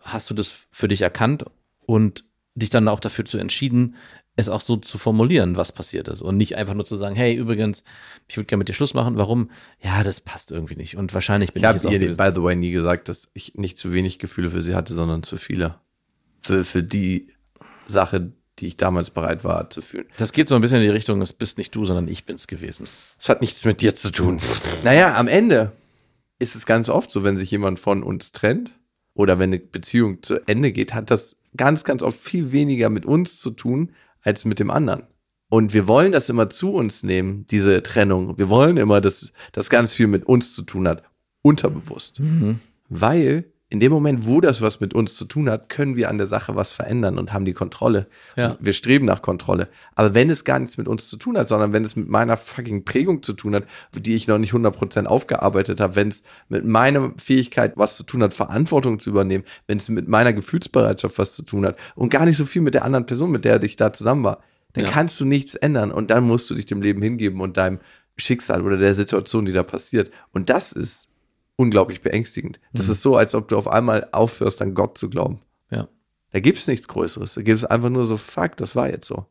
[0.00, 1.44] hast du das für dich erkannt
[1.80, 2.24] und
[2.54, 3.96] dich dann auch dafür zu entschieden,
[4.36, 6.22] es auch so zu formulieren, was passiert ist.
[6.22, 7.84] Und nicht einfach nur zu sagen, hey, übrigens,
[8.28, 9.16] ich würde gerne mit dir Schluss machen.
[9.16, 9.50] Warum?
[9.80, 10.96] Ja, das passt irgendwie nicht.
[10.96, 12.16] Und wahrscheinlich bin Ich ich, habe ihr, gewesen.
[12.18, 15.22] by the way, nie gesagt, dass ich nicht zu wenig Gefühle für sie hatte, sondern
[15.22, 15.76] zu viele.
[16.46, 17.28] Für, für die
[17.86, 20.06] Sache, die ich damals bereit war zu fühlen.
[20.16, 22.46] Das geht so ein bisschen in die Richtung, es bist nicht du, sondern ich bin's
[22.46, 22.86] gewesen.
[23.18, 24.38] Das hat nichts mit dir zu tun.
[24.84, 25.72] Naja, am Ende
[26.38, 28.70] ist es ganz oft so, wenn sich jemand von uns trennt
[29.14, 33.06] oder wenn eine Beziehung zu Ende geht, hat das ganz, ganz oft viel weniger mit
[33.06, 35.02] uns zu tun als mit dem anderen.
[35.48, 38.38] Und wir wollen das immer zu uns nehmen, diese Trennung.
[38.38, 41.02] Wir wollen immer, dass das ganz viel mit uns zu tun hat,
[41.42, 42.20] unterbewusst.
[42.88, 46.18] Weil in dem Moment, wo das was mit uns zu tun hat, können wir an
[46.18, 48.06] der Sache was verändern und haben die Kontrolle.
[48.36, 48.56] Ja.
[48.60, 49.68] Wir streben nach Kontrolle.
[49.96, 52.36] Aber wenn es gar nichts mit uns zu tun hat, sondern wenn es mit meiner
[52.36, 56.64] fucking Prägung zu tun hat, die ich noch nicht 100% aufgearbeitet habe, wenn es mit
[56.64, 61.34] meiner Fähigkeit was zu tun hat, Verantwortung zu übernehmen, wenn es mit meiner Gefühlsbereitschaft was
[61.34, 63.74] zu tun hat und gar nicht so viel mit der anderen Person, mit der ich
[63.74, 64.42] da zusammen war,
[64.74, 64.90] dann Ja.
[64.92, 67.80] kannst du nichts ändern und dann musst du dich dem Leben hingeben und deinem
[68.16, 70.10] Schicksal oder der Situation, die da passiert.
[70.32, 71.08] Und das ist
[71.56, 72.60] unglaublich beängstigend.
[72.72, 72.76] Mhm.
[72.76, 75.40] Das ist so, als ob du auf einmal aufhörst, an Gott zu glauben.
[75.70, 75.88] Ja.
[76.32, 77.34] Da gibt es nichts Größeres.
[77.34, 79.26] Da gibt es einfach nur so, fuck, das war jetzt so.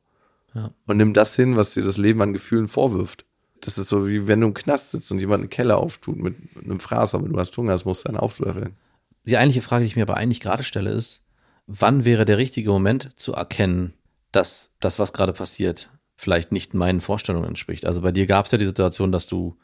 [0.53, 0.71] Ja.
[0.85, 3.25] Und nimm das hin, was dir das Leben an Gefühlen vorwirft.
[3.61, 6.35] Das ist so, wie wenn du im Knast sitzt und jemand einen Keller auftut mit
[6.63, 8.75] einem Fraß, aber du hast Hunger, das musst du dann auflöffeln.
[9.23, 11.23] Die eigentliche Frage, die ich mir aber eigentlich gerade stelle, ist,
[11.67, 13.93] wann wäre der richtige Moment zu erkennen,
[14.31, 17.85] dass das, was gerade passiert, vielleicht nicht meinen Vorstellungen entspricht?
[17.85, 19.57] Also bei dir gab es ja die Situation, dass du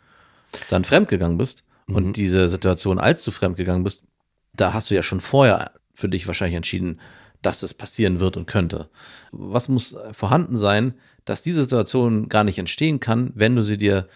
[0.69, 1.63] dann fremdgegangen bist.
[1.93, 4.04] Und diese Situation, als du fremdgegangen bist,
[4.54, 6.99] da hast du ja schon vorher für dich wahrscheinlich entschieden,
[7.41, 8.89] dass es passieren wird und könnte.
[9.32, 10.93] Was muss vorhanden sein,
[11.25, 14.08] dass diese Situation gar nicht entstehen kann, wenn du sie dir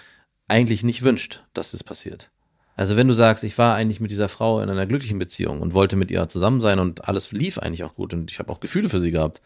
[0.47, 2.29] eigentlich nicht wünscht, dass es passiert?
[2.75, 5.73] Also wenn du sagst, ich war eigentlich mit dieser Frau in einer glücklichen Beziehung und
[5.73, 8.59] wollte mit ihr zusammen sein und alles lief eigentlich auch gut und ich habe auch
[8.59, 9.41] Gefühle für sie gehabt.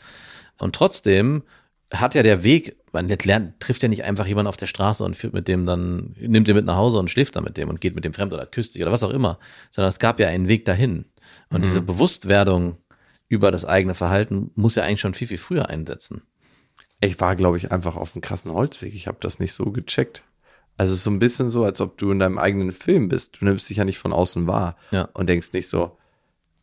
[0.58, 1.44] Und trotzdem
[1.91, 5.15] hat ja der Weg, man lernt, trifft ja nicht einfach jemanden auf der Straße und
[5.15, 7.82] führt mit dem dann, nimmt den mit nach Hause und schläft dann mit dem und
[7.82, 9.39] geht mit dem fremd oder küsst sich oder was auch immer,
[9.71, 11.06] sondern es gab ja einen Weg dahin.
[11.49, 12.78] Und diese Bewusstwerdung
[13.28, 16.21] über das eigene Verhalten muss ja eigentlich schon viel, viel früher einsetzen.
[17.02, 18.93] Ich war, glaube ich, einfach auf einem krassen Holzweg.
[18.93, 20.23] Ich habe das nicht so gecheckt.
[20.78, 23.39] Also es ist so ein bisschen so, als ob du in deinem eigenen Film bist.
[23.41, 25.10] Du nimmst dich ja nicht von außen wahr Ja.
[25.13, 25.97] und denkst nicht so,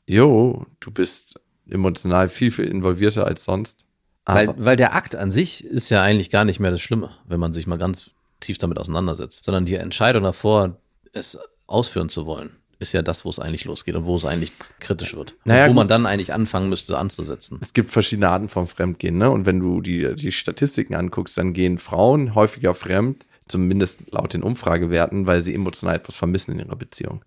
[0.06, 3.85] jo, du bist emotional viel, viel involvierter als sonst.
[4.26, 7.10] Weil, Aber weil der Akt an sich ist ja eigentlich gar nicht mehr das Schlimme,
[7.26, 8.10] wenn man sich mal ganz
[8.40, 10.76] tief damit auseinandersetzt, sondern die Entscheidung davor,
[11.12, 14.52] es ausführen zu wollen, ist ja das, wo es eigentlich losgeht und wo es eigentlich
[14.80, 15.34] kritisch wird.
[15.44, 15.76] Naja, wo gut.
[15.76, 17.58] man dann eigentlich anfangen müsste anzusetzen.
[17.62, 19.30] es gibt verschiedene Arten von Fremdgehen, ne?
[19.30, 24.42] Und wenn du die, die Statistiken anguckst, dann gehen Frauen häufiger fremd, zumindest laut den
[24.42, 27.24] Umfragewerten, weil sie emotional etwas vermissen in ihrer Beziehung.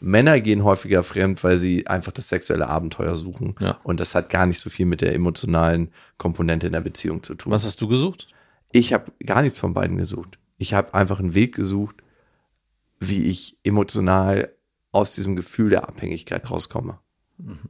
[0.00, 3.54] Männer gehen häufiger fremd, weil sie einfach das sexuelle Abenteuer suchen.
[3.60, 3.78] Ja.
[3.82, 7.34] Und das hat gar nicht so viel mit der emotionalen Komponente in der Beziehung zu
[7.34, 7.52] tun.
[7.52, 8.28] Was hast du gesucht?
[8.72, 10.38] Ich habe gar nichts von beiden gesucht.
[10.56, 11.96] Ich habe einfach einen Weg gesucht,
[12.98, 14.52] wie ich emotional
[14.92, 16.98] aus diesem Gefühl der Abhängigkeit rauskomme.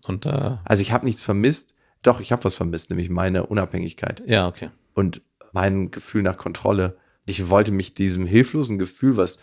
[0.06, 1.74] Und äh, Also ich habe nichts vermisst.
[2.02, 4.70] Doch, ich habe was vermisst, nämlich meine Unabhängigkeit ja, okay.
[4.94, 5.20] und
[5.52, 6.96] mein Gefühl nach Kontrolle.
[7.28, 9.38] Ich wollte mich diesem hilflosen Gefühl, was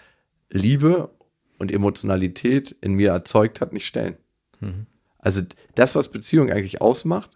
[0.49, 1.11] Liebe
[1.59, 4.17] und Emotionalität in mir erzeugt hat, nicht stellen.
[5.19, 5.41] Also
[5.75, 7.29] das, was Beziehung eigentlich ausmacht,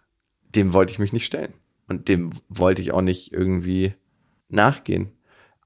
[0.54, 1.54] dem wollte ich mich nicht stellen.
[1.86, 3.94] Und dem wollte ich auch nicht irgendwie
[4.48, 5.12] nachgehen.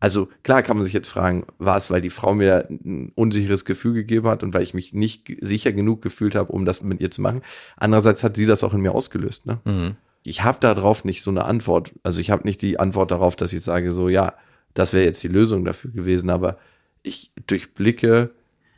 [0.00, 3.64] Also klar kann man sich jetzt fragen, war es, weil die Frau mir ein unsicheres
[3.64, 7.00] Gefühl gegeben hat und weil ich mich nicht sicher genug gefühlt habe, um das mit
[7.00, 7.40] ihr zu machen.
[7.76, 9.46] Andererseits hat sie das auch in mir ausgelöst.
[9.46, 9.60] Ne?
[9.64, 9.96] Mhm.
[10.24, 11.92] ich habe darauf nicht so eine Antwort.
[12.02, 14.34] Also ich habe nicht die Antwort darauf, dass ich sage, so ja,
[14.74, 16.58] das wäre jetzt die Lösung dafür gewesen, aber
[17.02, 18.30] ich durchblicke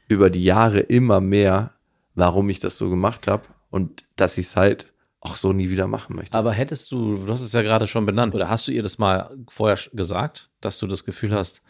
[0.09, 1.72] über die Jahre immer mehr,
[2.14, 5.88] warum ich das so gemacht habe und dass ich es halt auch so nie wieder
[5.88, 6.37] machen möchte.
[6.37, 8.98] Aber hättest du, du hast es ja gerade schon benannt, oder hast du ihr das
[8.98, 11.62] mal vorher gesagt, dass du das Gefühl hast,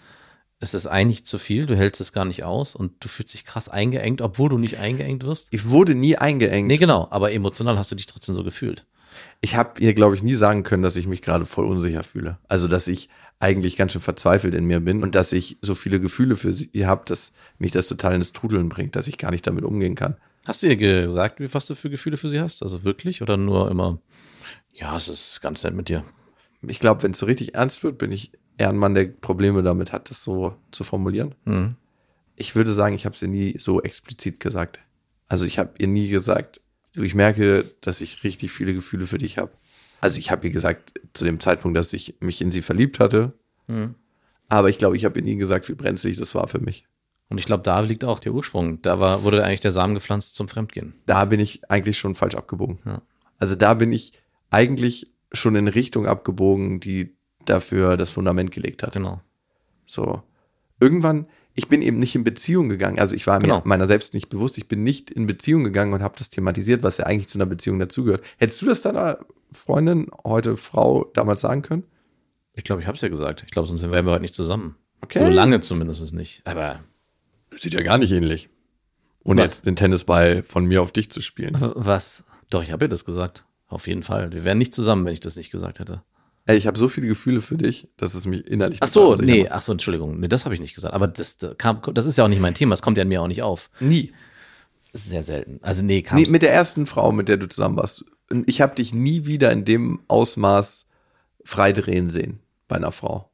[0.58, 3.44] es ist eigentlich zu viel, du hältst es gar nicht aus und du fühlst dich
[3.44, 5.48] krass eingeengt, obwohl du nicht eingeengt wirst?
[5.52, 6.66] Ich wurde nie eingeengt.
[6.66, 8.86] Nee, genau, aber emotional hast du dich trotzdem so gefühlt.
[9.40, 12.38] Ich habe ihr, glaube ich, nie sagen können, dass ich mich gerade voll unsicher fühle.
[12.48, 16.00] Also, dass ich eigentlich ganz schön verzweifelt in mir bin und dass ich so viele
[16.00, 19.46] Gefühle für sie habe, dass mich das total ins Trudeln bringt, dass ich gar nicht
[19.46, 20.16] damit umgehen kann.
[20.46, 22.62] Hast du ihr gesagt, wie, was du für Gefühle für sie hast?
[22.62, 23.20] Also wirklich?
[23.20, 24.00] Oder nur immer,
[24.72, 26.04] ja, es ist ganz nett mit dir?
[26.62, 29.62] ich glaube, wenn es so richtig ernst wird, bin ich eher ein Mann, der Probleme
[29.62, 31.34] damit hat, das so zu formulieren.
[31.44, 31.76] Mhm.
[32.34, 34.78] Ich würde sagen, ich habe es ihr nie so explizit gesagt.
[35.28, 36.60] Also ich habe ihr nie gesagt,
[36.94, 39.52] du, ich merke, dass ich richtig viele Gefühle für dich habe.
[40.00, 43.32] Also ich habe ihr gesagt, zu dem Zeitpunkt, dass ich mich in sie verliebt hatte.
[44.48, 46.86] Aber ich glaube, ich habe ihr nie gesagt, wie brenzlig das war für mich.
[47.28, 48.80] Und ich glaube, da liegt auch der Ursprung.
[48.82, 50.94] Da war, wurde eigentlich der Samen gepflanzt zum Fremdgehen.
[51.06, 52.78] Da bin ich eigentlich schon falsch abgebogen.
[52.84, 53.02] Ja.
[53.38, 54.12] Also da bin ich
[54.50, 58.92] eigentlich schon in Richtung abgebogen, die dafür das Fundament gelegt hat.
[58.92, 59.20] Genau.
[59.86, 60.22] So.
[60.78, 63.00] Irgendwann, ich bin eben nicht in Beziehung gegangen.
[63.00, 63.56] Also ich war Genau.
[63.56, 64.56] mir meiner selbst nicht bewusst.
[64.58, 67.46] Ich bin nicht in Beziehung gegangen und habe das thematisiert, was ja eigentlich zu einer
[67.46, 68.24] Beziehung dazugehört.
[68.36, 69.18] Hättest du das deiner
[69.52, 71.84] Freundin, heute Frau, damals sagen können?
[72.54, 73.42] Ich glaube, ich habe es ja gesagt.
[73.44, 74.76] Ich glaube, sonst wären wir heute nicht zusammen.
[75.02, 75.18] Okay.
[75.18, 76.46] So lange zumindest nicht.
[76.46, 76.80] Aber
[77.54, 78.48] Sieht ja gar nicht ähnlich.
[79.22, 81.56] Und jetzt den Tennisball von mir auf dich zu spielen.
[81.74, 82.24] was?
[82.50, 83.44] Doch, ich habe ihr das gesagt.
[83.68, 84.32] Auf jeden Fall.
[84.32, 86.02] Wir wären nicht zusammen, wenn ich das nicht gesagt hätte.
[86.46, 89.42] Ey, ich habe so viele Gefühle für dich, dass es mich innerlich Ach so, nee,
[89.42, 89.52] macht.
[89.52, 90.20] ach so, Entschuldigung.
[90.20, 90.94] Nee, das habe ich nicht gesagt.
[90.94, 92.70] Aber das, da kam, das ist ja auch nicht mein Thema.
[92.70, 93.68] Das kommt ja an mir auch nicht auf.
[93.80, 94.12] Nie.
[94.92, 95.58] Das sehr selten.
[95.62, 98.04] Also nee, kam Nee, mit der ersten Frau, mit der du zusammen warst.
[98.46, 100.86] Ich habe dich nie wieder in dem Ausmaß
[101.44, 103.30] freidrehen sehen bei einer Frau.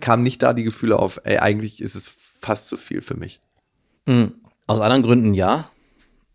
[0.00, 2.08] Kam nicht da die Gefühle auf, ey, eigentlich ist es
[2.40, 3.40] fast zu viel für mich.
[4.66, 5.70] Aus anderen Gründen ja.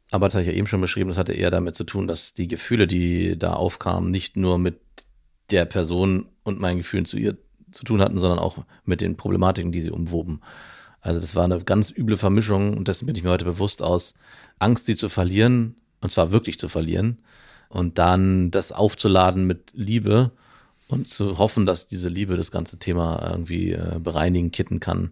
[0.10, 2.34] Aber das habe ich ja eben schon beschrieben, das hatte eher damit zu tun, dass
[2.34, 4.82] die Gefühle, die da aufkamen, nicht nur mit
[5.52, 7.38] der Person und meinen Gefühlen zu ihr
[7.72, 10.42] zu tun hatten, sondern auch mit den Problematiken, die sie umwoben.
[11.00, 14.14] Also das war eine ganz üble Vermischung und dessen bin ich mir heute bewusst aus
[14.60, 17.20] Angst, sie zu verlieren, und zwar wirklich zu verlieren,
[17.72, 20.32] und dann das aufzuladen mit Liebe
[20.88, 25.12] und zu hoffen, dass diese Liebe das ganze Thema irgendwie äh, bereinigen, kitten kann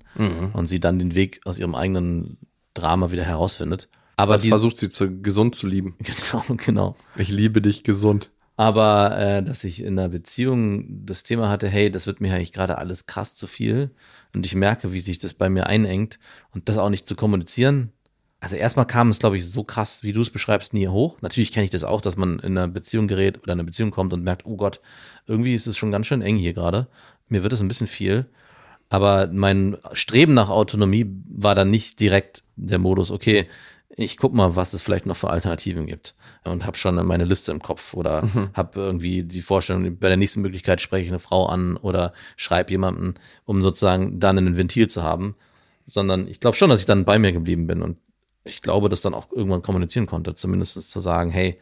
[0.54, 2.38] und sie dann den Weg aus ihrem eigenen
[2.74, 3.88] Drama wieder herausfindet.
[4.18, 5.96] Aber diese- versucht sie zu, gesund zu lieben.
[6.04, 6.96] genau, genau.
[7.16, 8.32] Ich liebe dich gesund.
[8.58, 12.52] Aber äh, dass ich in einer Beziehung das Thema hatte, hey, das wird mir eigentlich
[12.52, 13.92] gerade alles krass zu viel
[14.36, 16.20] und ich merke, wie sich das bei mir einengt
[16.54, 17.94] und das auch nicht zu kommunizieren.
[18.42, 21.18] Also erstmal kam es, glaube ich, so krass, wie du es beschreibst, nie hoch.
[21.22, 23.92] Natürlich kenne ich das auch, dass man in einer Beziehung gerät oder in eine Beziehung
[23.92, 24.80] kommt und merkt, oh Gott,
[25.28, 26.88] irgendwie ist es schon ganz schön eng hier gerade.
[27.28, 28.28] Mir wird es ein bisschen viel.
[28.90, 33.48] Aber mein Streben nach Autonomie war dann nicht direkt der Modus, okay,
[33.90, 37.52] ich guck mal, was es vielleicht noch für Alternativen gibt und habe schon meine Liste
[37.52, 38.50] im Kopf oder mhm.
[38.54, 42.72] habe irgendwie die Vorstellung, bei der nächsten Möglichkeit spreche ich eine Frau an oder schreibe
[42.72, 43.16] jemanden,
[43.46, 45.36] um sozusagen dann ein Ventil zu haben,
[45.86, 47.98] sondern ich glaube schon, dass ich dann bei mir geblieben bin und
[48.50, 51.60] ich glaube, das dann auch irgendwann kommunizieren konnte, zumindest zu sagen, hey,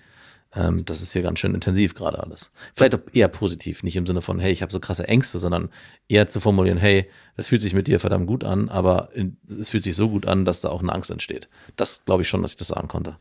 [0.56, 2.52] ähm, das ist hier ganz schön intensiv gerade alles.
[2.74, 5.70] Vielleicht auch eher positiv, nicht im Sinne von, hey, ich habe so krasse Ängste, sondern
[6.08, 9.10] eher zu formulieren, hey, das fühlt sich mit dir verdammt gut an, aber
[9.48, 11.50] es fühlt sich so gut an, dass da auch eine Angst entsteht.
[11.76, 13.18] Das glaube ich schon, dass ich das sagen konnte.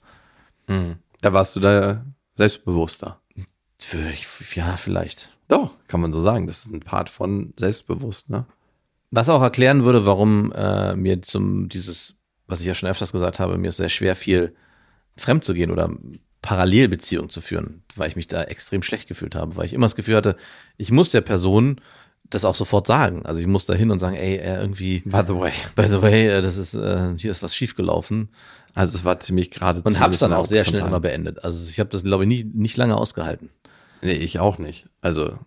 [0.68, 0.96] Mhm.
[1.20, 2.04] Da warst du da
[2.36, 3.20] selbstbewusster.
[4.54, 5.30] Ja, vielleicht.
[5.48, 6.46] Doch, kann man so sagen.
[6.46, 8.46] Das ist ein Part von selbstbewusst, ne?
[9.10, 12.16] Was auch erklären würde, warum äh, mir zum dieses,
[12.46, 14.54] was ich ja schon öfters gesagt habe, mir ist sehr schwer viel
[15.16, 15.90] fremd zu gehen oder
[16.42, 19.96] Parallelbeziehung zu führen, weil ich mich da extrem schlecht gefühlt habe, weil ich immer das
[19.96, 20.36] Gefühl hatte,
[20.76, 21.80] ich muss der Person
[22.30, 23.24] das auch sofort sagen.
[23.24, 26.28] Also ich muss da hin und sagen, ey, irgendwie, by the way, by the way,
[26.28, 28.30] äh, das ist, äh, hier ist was schiefgelaufen.
[28.74, 31.44] Also es war ziemlich gerade Und hab's dann auch sehr schnell immer beendet.
[31.44, 33.50] Also ich habe das, glaube ich, nie, nicht lange ausgehalten.
[34.02, 34.88] Nee, ich auch nicht.
[35.00, 35.38] Also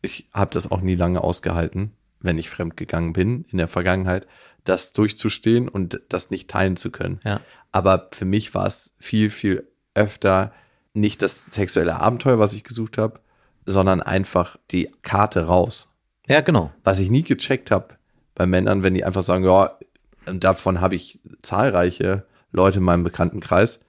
[0.00, 1.92] ich habe das auch nie lange ausgehalten,
[2.22, 4.26] wenn ich fremd gegangen bin in der Vergangenheit,
[4.64, 7.20] das durchzustehen und das nicht teilen zu können.
[7.24, 7.40] Ja.
[7.72, 10.52] Aber für mich war es viel, viel öfter
[10.94, 13.20] nicht das sexuelle Abenteuer, was ich gesucht habe,
[13.64, 15.88] sondern einfach die Karte raus.
[16.26, 16.70] Ja, genau.
[16.84, 17.94] Was ich nie gecheckt habe
[18.34, 19.78] bei Männern, wenn die einfach sagen, ja,
[20.26, 23.80] davon habe ich zahlreiche Leute in meinem Bekanntenkreis,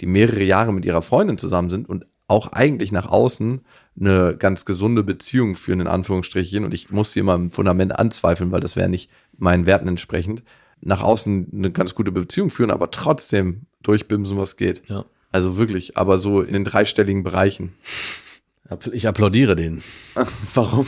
[0.00, 3.60] die mehrere Jahre mit ihrer Freundin zusammen sind und auch eigentlich nach außen
[3.98, 6.64] eine ganz gesunde Beziehung führen, in Anführungsstrichen.
[6.64, 10.42] Und ich muss sie immer im Fundament anzweifeln, weil das wäre nicht meinen Werten entsprechend.
[10.80, 14.82] Nach außen eine ganz gute Beziehung führen, aber trotzdem durchbimsen, was geht.
[14.88, 15.04] Ja.
[15.32, 17.74] Also wirklich, aber so in den dreistelligen Bereichen.
[18.92, 19.82] Ich applaudiere den.
[20.54, 20.86] Warum?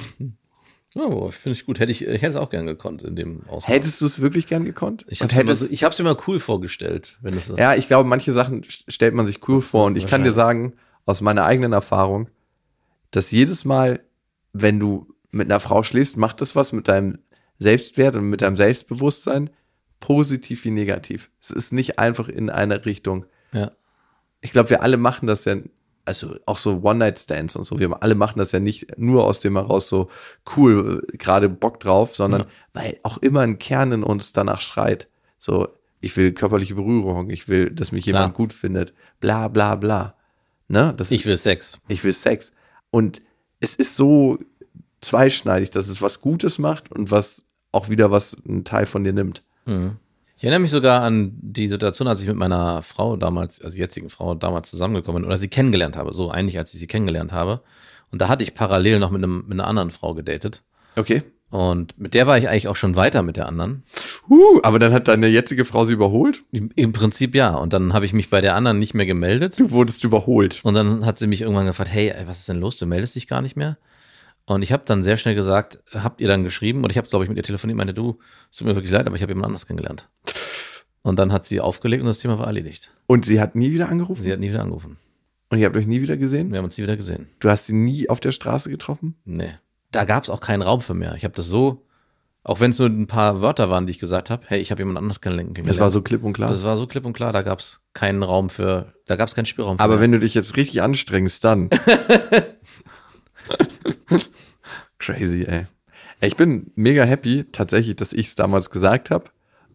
[0.94, 1.80] Oh, finde ich gut.
[1.80, 3.68] Hätte ich, ich hätte es auch gern gekonnt in dem Ausmaß.
[3.68, 5.04] Hättest du es wirklich gern gekonnt?
[5.08, 7.56] Ich habe es so, ich hab's mir mal cool vorgestellt, wenn es so.
[7.56, 10.74] Ja, ich glaube, manche Sachen stellt man sich cool vor und ich kann dir sagen,
[11.06, 12.28] aus meiner eigenen Erfahrung,
[13.10, 14.00] dass jedes Mal,
[14.52, 17.18] wenn du mit einer Frau schläfst, macht das was mit deinem
[17.58, 19.50] Selbstwert und mit deinem Selbstbewusstsein,
[20.00, 21.30] positiv wie negativ.
[21.40, 23.26] Es ist nicht einfach in eine Richtung.
[23.52, 23.70] Ja
[24.42, 25.56] ich glaube, wir alle machen das ja,
[26.04, 29.56] also auch so One-Night-Stands und so, wir alle machen das ja nicht nur aus dem
[29.56, 30.10] heraus so
[30.56, 32.46] cool, gerade Bock drauf, sondern ja.
[32.74, 35.08] weil auch immer ein Kern in uns danach schreit.
[35.38, 35.68] So,
[36.00, 38.36] ich will körperliche Berührung, ich will, dass mich jemand Klar.
[38.36, 40.16] gut findet, bla bla bla.
[40.72, 40.94] Ne?
[40.96, 41.78] Das ich will Sex.
[41.88, 42.50] Ich will Sex.
[42.90, 43.20] Und
[43.60, 44.38] es ist so
[45.02, 49.12] zweischneidig, dass es was Gutes macht und was auch wieder was einen Teil von dir
[49.12, 49.42] nimmt.
[49.66, 49.96] Mhm.
[50.34, 54.08] Ich erinnere mich sogar an die Situation, als ich mit meiner Frau damals, also jetzigen
[54.08, 57.60] Frau damals zusammengekommen bin oder sie kennengelernt habe, so eigentlich, als ich sie kennengelernt habe.
[58.10, 60.62] Und da hatte ich parallel noch mit, einem, mit einer anderen Frau gedatet.
[60.96, 61.22] Okay.
[61.50, 63.82] Und mit der war ich eigentlich auch schon weiter mit der anderen.
[64.28, 66.44] Uh, aber dann hat deine jetzige Frau sie überholt?
[66.50, 67.54] Im Prinzip ja.
[67.54, 69.60] Und dann habe ich mich bei der anderen nicht mehr gemeldet.
[69.60, 70.60] Du wurdest überholt.
[70.64, 72.78] Und dann hat sie mich irgendwann gefragt, hey, was ist denn los?
[72.78, 73.76] Du meldest dich gar nicht mehr?
[74.46, 77.24] Und ich habe dann sehr schnell gesagt, habt ihr dann geschrieben, oder ich habe, glaube
[77.24, 78.18] ich, mit ihr telefoniert, meinte, du,
[78.50, 80.08] es tut mir wirklich leid, aber ich habe jemand anders kennengelernt.
[81.02, 82.92] Und dann hat sie aufgelegt und das Thema war erledigt.
[83.06, 84.22] Und sie hat nie wieder angerufen?
[84.22, 84.96] Sie hat nie wieder angerufen.
[85.50, 86.50] Und ihr habt euch nie wieder gesehen?
[86.50, 87.28] Wir haben uns nie wieder gesehen.
[87.40, 89.16] Du hast sie nie auf der Straße getroffen?
[89.24, 89.52] Nee.
[89.92, 91.14] Da gab es auch keinen Raum für mehr.
[91.14, 91.86] Ich habe das so,
[92.44, 94.80] auch wenn es nur ein paar Wörter waren, die ich gesagt habe, hey, ich habe
[94.80, 95.68] jemand anders kennengelernt.
[95.68, 96.48] Das war so klipp und klar.
[96.48, 99.34] Das war so klipp und klar, da gab es keinen Raum für, da gab es
[99.36, 100.02] keinen Spielraum für Aber mehr.
[100.02, 101.70] wenn du dich jetzt richtig anstrengst, dann.
[104.98, 105.66] Crazy, ey.
[106.20, 109.26] Ich bin mega happy, tatsächlich, dass ich es damals gesagt habe.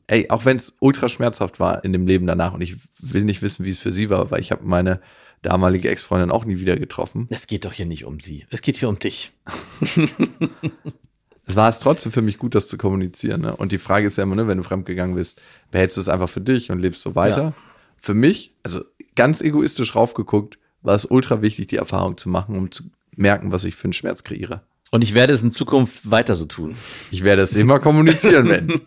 [0.08, 3.42] Ey, auch wenn es ultra schmerzhaft war in dem Leben danach und ich will nicht
[3.42, 5.02] wissen, wie es für sie war, weil ich habe meine
[5.48, 7.28] damalige Ex-Freundin auch nie wieder getroffen.
[7.30, 8.46] Es geht doch hier nicht um sie.
[8.50, 9.32] Es geht hier um dich.
[11.46, 13.42] es war es trotzdem für mich gut, das zu kommunizieren.
[13.42, 13.56] Ne?
[13.56, 15.42] Und die Frage ist ja immer, ne, wenn du fremdgegangen bist,
[15.72, 17.42] behältst du es einfach für dich und lebst so weiter.
[17.42, 17.54] Ja.
[17.96, 18.84] Für mich, also
[19.16, 22.84] ganz egoistisch raufgeguckt, war es ultra wichtig, die Erfahrung zu machen, um zu
[23.16, 24.62] merken, was ich für einen Schmerz kreiere.
[24.92, 26.76] Und ich werde es in Zukunft weiter so tun.
[27.12, 28.82] Ich werde es immer kommunizieren, wenn.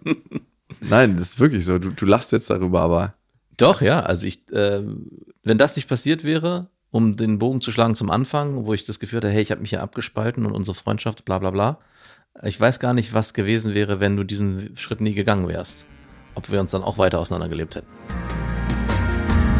[0.80, 1.78] Nein, das ist wirklich so.
[1.78, 3.14] Du, du lachst jetzt darüber, aber.
[3.60, 4.00] Doch, ja.
[4.00, 4.82] Also ich, äh,
[5.42, 8.98] wenn das nicht passiert wäre, um den Bogen zu schlagen zum Anfang, wo ich das
[8.98, 11.78] Gefühl hatte, hey, ich habe mich hier abgespalten und unsere Freundschaft, bla bla bla.
[12.42, 15.84] Ich weiß gar nicht, was gewesen wäre, wenn du diesen Schritt nie gegangen wärst.
[16.34, 17.88] Ob wir uns dann auch weiter auseinandergelebt hätten.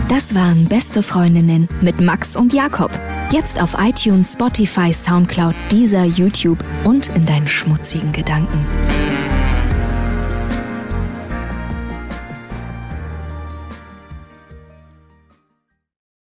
[0.08, 2.90] Das waren Beste Freundinnen mit Max und Jakob.
[3.30, 8.58] Jetzt auf iTunes, Spotify, Soundcloud, dieser YouTube und in deinen schmutzigen Gedanken.